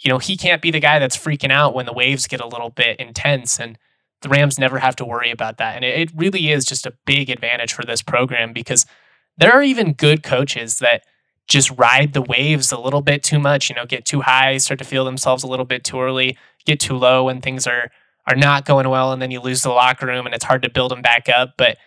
you 0.01 0.09
know, 0.09 0.17
he 0.17 0.35
can't 0.35 0.61
be 0.61 0.71
the 0.71 0.79
guy 0.79 0.99
that's 0.99 1.17
freaking 1.17 1.51
out 1.51 1.75
when 1.75 1.85
the 1.85 1.93
waves 1.93 2.27
get 2.27 2.41
a 2.41 2.47
little 2.47 2.71
bit 2.71 2.99
intense. 2.99 3.59
And 3.59 3.77
the 4.21 4.29
Rams 4.29 4.59
never 4.59 4.79
have 4.79 4.95
to 4.97 5.05
worry 5.05 5.31
about 5.31 5.57
that. 5.57 5.75
And 5.75 5.85
it, 5.85 5.99
it 5.99 6.11
really 6.15 6.51
is 6.51 6.65
just 6.65 6.85
a 6.85 6.93
big 7.05 7.29
advantage 7.29 7.73
for 7.73 7.83
this 7.83 8.01
program 8.01 8.51
because 8.51 8.85
there 9.37 9.51
are 9.51 9.63
even 9.63 9.93
good 9.93 10.23
coaches 10.23 10.79
that 10.79 11.03
just 11.47 11.71
ride 11.71 12.13
the 12.13 12.21
waves 12.21 12.71
a 12.71 12.79
little 12.79 13.01
bit 13.01 13.23
too 13.23 13.39
much, 13.39 13.69
you 13.69 13.75
know, 13.75 13.85
get 13.85 14.05
too 14.05 14.21
high, 14.21 14.57
start 14.57 14.79
to 14.79 14.85
feel 14.85 15.05
themselves 15.05 15.43
a 15.43 15.47
little 15.47 15.65
bit 15.65 15.83
too 15.83 15.99
early, 15.99 16.37
get 16.65 16.79
too 16.79 16.95
low 16.95 17.25
when 17.25 17.41
things 17.41 17.67
are 17.67 17.91
are 18.27 18.35
not 18.35 18.65
going 18.65 18.87
well 18.87 19.11
and 19.11 19.19
then 19.19 19.31
you 19.31 19.39
lose 19.39 19.63
the 19.63 19.69
locker 19.69 20.05
room 20.05 20.27
and 20.27 20.35
it's 20.35 20.45
hard 20.45 20.61
to 20.61 20.69
build 20.69 20.91
them 20.91 21.01
back 21.01 21.27
up, 21.27 21.55
but 21.57 21.77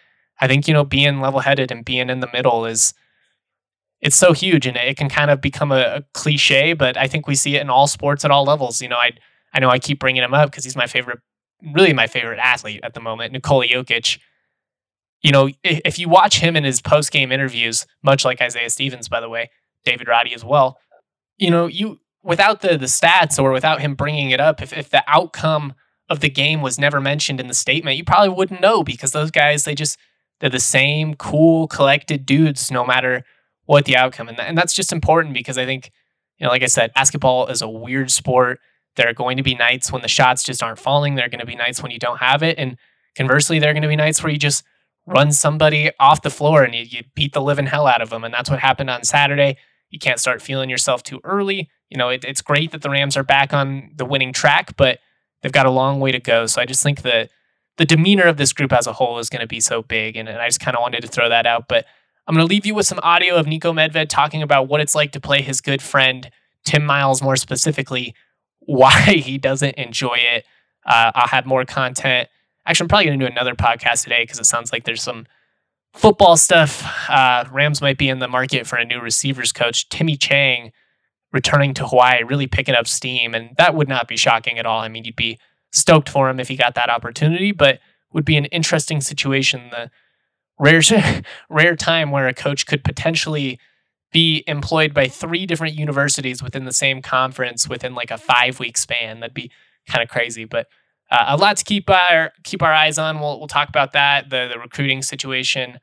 I 0.41 0.49
think 0.49 0.67
you 0.67 0.75
know 0.75 0.85
being 0.85 1.21
level-headed 1.21 1.71
and 1.71 1.85
being 1.85 2.11
in 2.11 2.21
the 2.21 2.29
middle 2.33 2.67
is 2.67 2.93
it's 4.05 4.17
so 4.17 4.35
huge 4.35 4.67
and 4.67 4.77
it 4.77 4.99
can 4.99 5.09
kind 5.09 5.31
of 5.31 5.41
become 5.41 5.73
a, 5.73 5.81
a, 5.81 6.03
cliche, 6.13 6.75
but 6.75 6.97
I 6.97 7.09
think 7.09 7.27
we 7.27 7.35
see 7.35 7.57
it 7.57 7.63
in 7.63 7.71
all 7.71 7.87
sports 7.87 8.23
at 8.23 8.31
all 8.31 8.45
levels. 8.45 8.83
You 8.83 8.89
know, 8.89 8.99
I 8.99 9.13
I 9.55 9.61
know 9.61 9.71
I 9.71 9.79
keep 9.79 9.99
bringing 9.99 10.23
him 10.23 10.35
up 10.35 10.51
because 10.51 10.63
he's 10.63 10.77
my 10.77 10.87
favorite, 10.87 11.21
really 11.73 11.95
my 11.95 12.07
favorite 12.07 12.39
athlete 12.39 12.81
at 12.83 12.93
the 12.93 13.01
moment, 13.01 13.33
Nikola 13.33 13.67
Jokic. 13.67 14.19
You 15.23 15.33
know, 15.33 15.49
if, 15.65 15.81
if 15.87 15.99
you 15.99 16.11
watch 16.11 16.41
him 16.41 16.55
in 16.55 16.65
his 16.65 16.83
post 16.83 17.13
game 17.13 17.33
interviews, 17.33 17.87
much 18.03 18.27
like 18.27 18.43
Isaiah 18.43 18.69
Stevens, 18.69 19.09
by 19.09 19.21
the 19.21 19.29
way, 19.31 19.51
David 19.85 20.07
Roddy 20.07 20.35
as 20.35 20.45
well, 20.45 20.79
you 21.39 21.51
know, 21.51 21.67
you 21.67 22.01
without 22.23 22.61
the 22.61 22.77
the 22.77 22.87
stats 22.87 23.43
or 23.43 23.53
without 23.53 23.81
him 23.81 23.95
bringing 23.95 24.31
it 24.31 24.41
up, 24.41 24.61
if 24.61 24.75
if 24.75 24.91
the 24.91 25.03
outcome 25.09 25.73
of 26.11 26.21
the 26.21 26.29
game 26.29 26.61
was 26.61 26.79
never 26.79 27.01
mentioned 27.01 27.41
in 27.41 27.47
the 27.47 27.55
statement, 27.55 27.97
you 27.97 28.05
probably 28.05 28.29
wouldn't 28.29 28.61
know 28.61 28.85
because 28.85 29.13
those 29.13 29.31
guys 29.31 29.65
they 29.65 29.75
just 29.75 29.99
they're 30.41 30.51
the 30.51 30.61
same 30.61 31.15
cool 31.15 31.67
collected 31.69 32.27
dudes 32.27 32.71
no 32.71 32.85
matter 32.85 33.25
what 33.67 33.85
the 33.85 33.97
outcome 33.97 34.29
and, 34.29 34.39
and 34.39 34.57
that's 34.57 34.73
just 34.73 34.93
important 34.93 35.35
because 35.35 35.59
I 35.59 35.65
think 35.65 35.91
you 36.39 36.45
know 36.45 36.51
like 36.51 36.63
I 36.63 36.67
said 36.67 36.93
basketball 36.95 37.47
is 37.49 37.63
a 37.63 37.69
weird 37.69 38.11
sport. 38.11 38.61
There 38.97 39.09
are 39.09 39.15
going 39.15 39.37
to 39.39 39.43
be 39.43 39.55
nights 39.55 39.91
when 39.91 40.03
the 40.03 40.09
shots 40.09 40.45
just 40.45 40.63
aren't 40.63 40.79
falling. 40.79 41.15
There 41.15 41.27
are 41.27 41.29
going 41.29 41.41
to 41.41 41.47
be 41.47 41.57
nights 41.57 41.83
when 41.83 41.91
you 41.91 41.99
don't 41.99 42.19
have 42.19 42.43
it 42.43 42.59
and 42.59 42.77
conversely 43.17 43.59
there 43.59 43.71
are 43.71 43.75
going 43.75 43.83
to 43.83 43.89
be 43.89 43.97
nights 43.97 44.23
where 44.23 44.33
you 44.33 44.39
just 44.39 44.65
run 45.07 45.33
somebody 45.33 45.91
off 46.01 46.23
the 46.23 46.31
floor 46.31 46.63
and 46.63 46.75
you, 46.75 46.83
you 46.83 47.03
beat 47.15 47.33
the 47.33 47.43
living 47.43 47.67
hell 47.67 47.87
out 47.87 48.01
of 48.01 48.11
them 48.11 48.25
and 48.25 48.33
that's 48.33 48.51
what 48.51 48.61
happened 48.61 48.91
on 48.91 49.05
Saturday. 49.05 49.57
You 49.91 49.99
can't 49.99 50.19
start 50.19 50.43
feeling 50.43 50.71
yourself 50.71 51.03
too 51.03 51.21
early. 51.25 51.71
You 51.91 51.99
know 51.99 52.09
it, 52.09 52.25
it's 52.25 52.43
great 52.43 52.73
that 52.73 52.83
the 52.83 52.91
Rams 52.91 53.17
are 53.17 53.25
back 53.25 53.53
on 53.53 53.91
the 53.95 54.05
winning 54.05 54.33
track 54.33 54.77
but 54.77 54.99
they've 55.43 55.53
got 55.53 55.67
a 55.67 55.71
long 55.71 56.01
way 56.01 56.13
to 56.13 56.21
go. 56.21 56.47
So 56.47 56.61
I 56.61 56.67
just 56.67 56.83
think 56.83 57.03
that 57.03 57.31
the 57.77 57.85
demeanor 57.85 58.25
of 58.25 58.37
this 58.37 58.53
group 58.53 58.73
as 58.73 58.87
a 58.87 58.93
whole 58.93 59.19
is 59.19 59.29
going 59.29 59.41
to 59.41 59.47
be 59.47 59.61
so 59.61 59.83
big 59.83 60.17
and, 60.17 60.29
and 60.29 60.39
I 60.39 60.49
just 60.49 60.61
kind 60.61 60.77
of 60.77 60.81
wanted 60.81 61.01
to 61.03 61.09
throw 61.09 61.29
that 61.29 61.47
out 61.47 61.69
but 61.69 61.87
I'm 62.27 62.35
going 62.35 62.47
to 62.47 62.51
leave 62.51 62.65
you 62.65 62.75
with 62.75 62.87
some 62.87 63.01
audio 63.03 63.37
of 63.37 63.47
Niko 63.47 63.73
Medved 63.73 64.09
talking 64.09 64.43
about 64.43 64.69
what 64.69 64.81
it's 64.81 64.95
like 64.95 65.13
to 65.13 65.21
play 65.21 65.43
his 65.43 65.61
good 65.61 65.83
friend, 65.83 66.31
Tim 66.65 66.85
Miles, 66.85 67.23
more 67.23 67.37
specifically, 67.37 68.15
why 68.61 68.93
he 69.03 69.37
doesn't 69.37 69.75
enjoy 69.75 70.17
it. 70.17 70.45
Uh, 70.87 71.13
I'll 71.15 71.29
have 71.29 71.45
more 71.47 71.65
content. 71.65 72.29
Actually, 72.67 72.85
I'm 72.85 72.89
probably 72.89 73.07
going 73.07 73.19
to 73.19 73.27
do 73.27 73.31
another 73.31 73.55
podcast 73.55 74.05
today 74.05 74.23
because 74.23 74.39
it 74.39 74.47
sounds 74.47 74.73
like 74.73 74.85
there's 74.85 75.03
some 75.03 75.27
football 75.93 76.37
stuff. 76.37 76.83
Uh, 77.09 77.45
Rams 77.53 77.83
might 77.83 77.99
be 77.99 78.09
in 78.09 78.21
the 78.21 78.29
market 78.29 78.67
for 78.67 78.77
a 78.77 78.85
new 78.85 79.01
receivers 79.01 79.53
coach, 79.53 79.89
Timmy 79.91 80.17
Chang, 80.17 80.73
returning 81.33 81.75
to 81.75 81.87
Hawaii, 81.87 82.23
really 82.23 82.47
picking 82.47 82.75
up 82.75 82.87
steam. 82.87 83.35
And 83.35 83.55
that 83.59 83.75
would 83.75 83.89
not 83.89 84.09
be 84.09 84.17
shocking 84.17 84.59
at 84.59 84.65
all. 84.65 84.81
I 84.81 84.89
mean, 84.89 85.05
you'd 85.05 85.17
be 85.17 85.39
stoked 85.73 86.09
for 86.09 86.31
him 86.31 86.41
if 86.41 86.49
he 86.49 86.57
got 86.57 86.75
that 86.75 86.89
opportunity, 86.89 87.53
but 87.53 87.81
would 88.13 88.25
be 88.25 88.37
an 88.37 88.47
interesting 88.47 89.01
situation. 89.01 89.69
The 89.71 89.91
rare 90.59 90.81
rare 91.51 91.77
time 91.77 92.11
where 92.11 92.29
a 92.29 92.35
coach 92.35 92.67
could 92.67 92.85
potentially 92.85 93.59
be 94.13 94.45
employed 94.47 94.95
by 94.95 95.09
three 95.09 95.45
different 95.45 95.75
universities 95.75 96.43
within 96.43 96.65
the 96.65 96.73
same 96.73 97.03
conference 97.03 97.69
within 97.69 97.95
like 97.95 98.11
a 98.11 98.19
five 98.19 98.61
week 98.61 98.77
span. 98.79 99.21
That'd 99.21 99.35
be 99.35 99.51
kind 99.89 100.03
of 100.03 100.09
crazy, 100.09 100.45
but 100.45 100.69
uh, 101.11 101.25
a 101.29 101.37
lot 101.37 101.57
to 101.57 101.65
keep 101.65 101.91
our 101.91 102.33
keep 102.45 102.63
our 102.63 102.73
eyes 102.73 102.99
on. 102.99 103.21
We'll 103.21 103.39
we'll 103.39 103.49
talk 103.49 103.69
about 103.69 103.93
that, 103.93 104.31
the 104.31 104.49
the 104.53 104.59
recruiting 104.59 105.03
situation, 105.03 105.79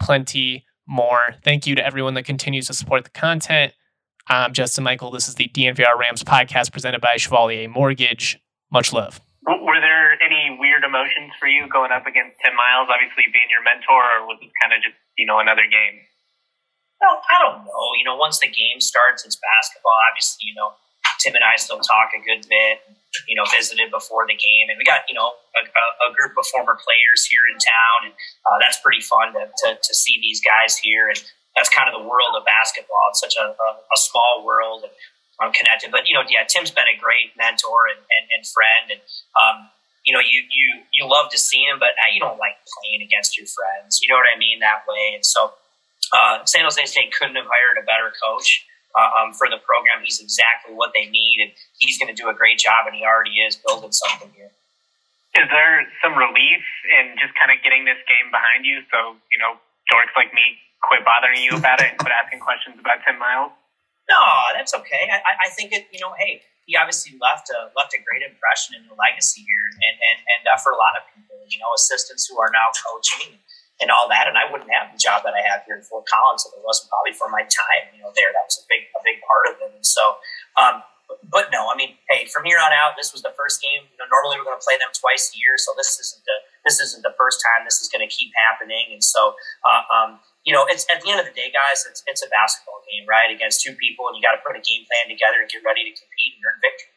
plenty 0.00 0.64
more. 0.86 1.36
Thank 1.42 1.66
you 1.66 1.74
to 1.74 1.84
everyone 1.84 2.14
that 2.14 2.24
continues 2.24 2.66
to 2.66 2.74
support 2.74 3.04
the 3.04 3.10
content. 3.10 3.72
I'm 4.28 4.52
Justin 4.54 4.84
Michael. 4.84 5.10
This 5.10 5.28
is 5.28 5.34
the 5.34 5.48
DNVR 5.48 5.98
Rams 5.98 6.24
podcast 6.24 6.72
presented 6.72 7.00
by 7.00 7.16
Chevalier 7.16 7.68
Mortgage. 7.68 8.38
Much 8.72 8.92
love. 8.92 9.20
Were 9.46 9.80
there 9.80 10.12
any 10.24 10.33
weird 10.58 10.84
emotions 10.84 11.32
for 11.38 11.46
you 11.46 11.66
going 11.68 11.92
up 11.92 12.06
against 12.06 12.38
Tim 12.42 12.54
Miles, 12.54 12.90
obviously 12.90 13.30
being 13.30 13.48
your 13.50 13.62
mentor, 13.62 14.02
or 14.18 14.26
was 14.28 14.38
it 14.42 14.50
kind 14.60 14.72
of 14.74 14.82
just 14.82 14.96
you 15.18 15.26
know 15.26 15.38
another 15.38 15.66
game? 15.66 16.02
No, 17.02 17.20
I 17.20 17.36
don't 17.42 17.66
know. 17.66 17.84
You 17.98 18.04
know, 18.06 18.16
once 18.16 18.40
the 18.40 18.48
game 18.48 18.80
starts, 18.80 19.26
it's 19.26 19.36
basketball. 19.36 19.96
Obviously, 20.08 20.48
you 20.48 20.56
know, 20.56 20.72
Tim 21.20 21.36
and 21.36 21.44
I 21.44 21.56
still 21.60 21.80
talk 21.80 22.16
a 22.16 22.20
good 22.22 22.48
bit. 22.48 22.80
You 23.30 23.38
know, 23.38 23.46
visited 23.46 23.94
before 23.94 24.26
the 24.26 24.34
game, 24.34 24.66
and 24.72 24.76
we 24.78 24.82
got 24.82 25.06
you 25.06 25.14
know 25.14 25.38
a, 25.54 25.62
a 25.62 26.10
group 26.14 26.34
of 26.34 26.46
former 26.50 26.74
players 26.74 27.26
here 27.30 27.46
in 27.46 27.56
town, 27.62 28.10
and 28.10 28.14
uh, 28.42 28.58
that's 28.58 28.82
pretty 28.82 29.00
fun 29.00 29.32
to, 29.38 29.46
to, 29.46 29.68
to 29.78 29.92
see 29.94 30.18
these 30.18 30.42
guys 30.42 30.74
here. 30.76 31.08
And 31.08 31.20
that's 31.54 31.70
kind 31.70 31.86
of 31.86 31.94
the 31.94 32.02
world 32.02 32.34
of 32.34 32.42
basketball. 32.42 33.14
It's 33.14 33.22
such 33.22 33.38
a, 33.38 33.54
a, 33.54 33.68
a 33.78 33.98
small 33.98 34.42
world, 34.42 34.82
and 34.82 34.92
I'm 35.38 35.54
connected. 35.54 35.90
But 35.90 36.08
you 36.08 36.14
know, 36.14 36.26
yeah, 36.26 36.42
Tim's 36.46 36.70
been 36.70 36.90
a 36.90 36.98
great 36.98 37.34
mentor 37.38 37.90
and, 37.90 38.02
and, 38.02 38.24
and 38.34 38.42
friend, 38.46 38.84
and 38.98 39.02
um, 39.38 39.58
you 40.04 40.12
know, 40.12 40.20
you 40.20 40.44
you 40.48 40.84
you 40.92 41.08
love 41.08 41.32
to 41.32 41.38
see 41.38 41.64
him, 41.64 41.80
but 41.80 41.96
you 42.12 42.20
don't 42.20 42.38
like 42.38 42.60
playing 42.68 43.02
against 43.02 43.36
your 43.36 43.48
friends. 43.48 44.00
You 44.00 44.08
know 44.12 44.20
what 44.20 44.28
I 44.28 44.38
mean 44.38 44.60
that 44.60 44.84
way, 44.88 45.16
and 45.16 45.24
so 45.24 45.52
uh, 46.12 46.44
San 46.44 46.64
Jose 46.64 46.80
State 46.84 47.12
couldn't 47.16 47.36
have 47.36 47.48
hired 47.48 47.80
a 47.80 47.84
better 47.84 48.12
coach 48.20 48.66
uh, 48.94 49.10
um, 49.24 49.32
for 49.34 49.48
the 49.48 49.58
program. 49.64 50.04
He's 50.04 50.20
exactly 50.20 50.76
what 50.76 50.92
they 50.94 51.08
need, 51.08 51.40
and 51.42 51.50
he's 51.80 51.98
going 51.98 52.12
to 52.12 52.16
do 52.16 52.28
a 52.28 52.36
great 52.36 52.58
job, 52.58 52.86
and 52.86 52.94
he 52.94 53.02
already 53.02 53.42
is 53.42 53.56
building 53.56 53.92
something 53.92 54.30
here. 54.36 54.52
Is 55.34 55.50
there 55.50 55.82
some 55.98 56.14
relief 56.14 56.62
in 57.00 57.18
just 57.18 57.34
kind 57.34 57.50
of 57.50 57.58
getting 57.66 57.82
this 57.82 57.98
game 58.06 58.30
behind 58.30 58.62
you 58.62 58.86
so, 58.86 59.18
you 59.34 59.38
know, 59.42 59.58
dorks 59.90 60.14
like 60.14 60.30
me 60.30 60.62
quit 60.78 61.02
bothering 61.02 61.42
you 61.42 61.58
about 61.58 61.82
it 61.82 61.90
and 61.90 61.98
quit 61.98 62.14
asking 62.14 62.38
questions 62.38 62.78
about 62.78 63.02
Tim 63.06 63.18
Miles? 63.18 63.52
No, 64.04 64.20
that's 64.52 64.74
okay. 64.74 65.08
I, 65.08 65.48
I 65.48 65.50
think 65.56 65.72
it, 65.72 65.88
you 65.90 65.98
know, 65.98 66.12
hey, 66.12 66.42
he 66.64 66.76
obviously 66.76 67.16
left 67.20 67.52
a 67.52 67.72
left 67.76 67.92
a 67.92 68.00
great 68.00 68.24
impression 68.24 68.76
and 68.80 68.88
a 68.88 68.96
legacy 68.96 69.44
here, 69.44 69.66
and 69.68 69.96
and, 69.96 70.18
and 70.24 70.42
uh, 70.48 70.58
for 70.60 70.72
a 70.72 70.80
lot 70.80 70.96
of 70.96 71.04
people, 71.12 71.36
you 71.48 71.60
know, 71.60 71.72
assistants 71.76 72.24
who 72.28 72.40
are 72.40 72.52
now 72.52 72.72
coaching 72.72 73.40
and 73.82 73.90
all 73.90 74.06
that. 74.06 74.30
And 74.30 74.38
I 74.38 74.46
wouldn't 74.46 74.70
have 74.70 74.94
the 74.94 75.00
job 75.00 75.26
that 75.26 75.34
I 75.34 75.42
have 75.42 75.66
here 75.66 75.74
in 75.74 75.82
Fort 75.82 76.06
Collins 76.06 76.46
if 76.46 76.54
it 76.54 76.62
wasn't 76.62 76.90
probably 76.90 77.14
for 77.16 77.26
my 77.26 77.42
time, 77.42 77.90
you 77.90 78.02
know, 78.02 78.14
there. 78.14 78.30
That 78.30 78.46
was 78.46 78.62
a 78.62 78.66
big, 78.70 78.86
a 78.94 79.02
big 79.02 79.18
part 79.26 79.50
of 79.50 79.54
it. 79.58 79.70
And 79.74 79.86
so, 79.86 80.22
um, 80.54 80.86
but 81.26 81.50
no, 81.50 81.68
I 81.68 81.74
mean, 81.76 81.98
hey, 82.08 82.30
from 82.30 82.46
here 82.46 82.62
on 82.62 82.72
out, 82.72 82.94
this 82.96 83.12
was 83.12 83.20
the 83.20 83.34
first 83.34 83.60
game. 83.60 83.84
You 83.90 83.98
know, 83.98 84.08
normally 84.08 84.38
we're 84.38 84.48
going 84.48 84.58
to 84.58 84.64
play 84.64 84.78
them 84.78 84.94
twice 84.94 85.34
a 85.34 85.36
year, 85.36 85.58
so 85.58 85.74
this 85.76 85.98
isn't 86.00 86.22
the 86.24 86.36
this 86.64 86.80
isn't 86.80 87.04
the 87.04 87.12
first 87.20 87.44
time. 87.44 87.68
This 87.68 87.84
is 87.84 87.92
going 87.92 88.00
to 88.00 88.08
keep 88.08 88.32
happening, 88.32 88.88
and 88.94 89.04
so, 89.04 89.36
uh, 89.68 89.84
um, 89.92 90.10
you 90.44 90.52
know, 90.52 90.64
it's 90.68 90.86
at 90.92 91.00
the 91.02 91.10
end 91.10 91.20
of 91.20 91.26
the 91.26 91.34
day, 91.34 91.50
guys, 91.50 91.84
it's 91.88 92.04
it's 92.06 92.22
a 92.22 92.30
basketball 92.30 92.80
game, 92.86 93.08
right? 93.08 93.32
Against 93.32 93.60
two 93.64 93.74
people, 93.76 94.06
and 94.08 94.14
you 94.16 94.22
got 94.22 94.36
to 94.36 94.42
put 94.44 94.54
a 94.56 94.62
game 94.62 94.86
plan 94.86 95.10
together 95.10 95.42
and 95.42 95.48
get 95.50 95.64
ready 95.66 95.84
to 95.84 95.92
compete 95.92 96.32
and 96.36 96.42
earn 96.46 96.58
victory. 96.62 96.93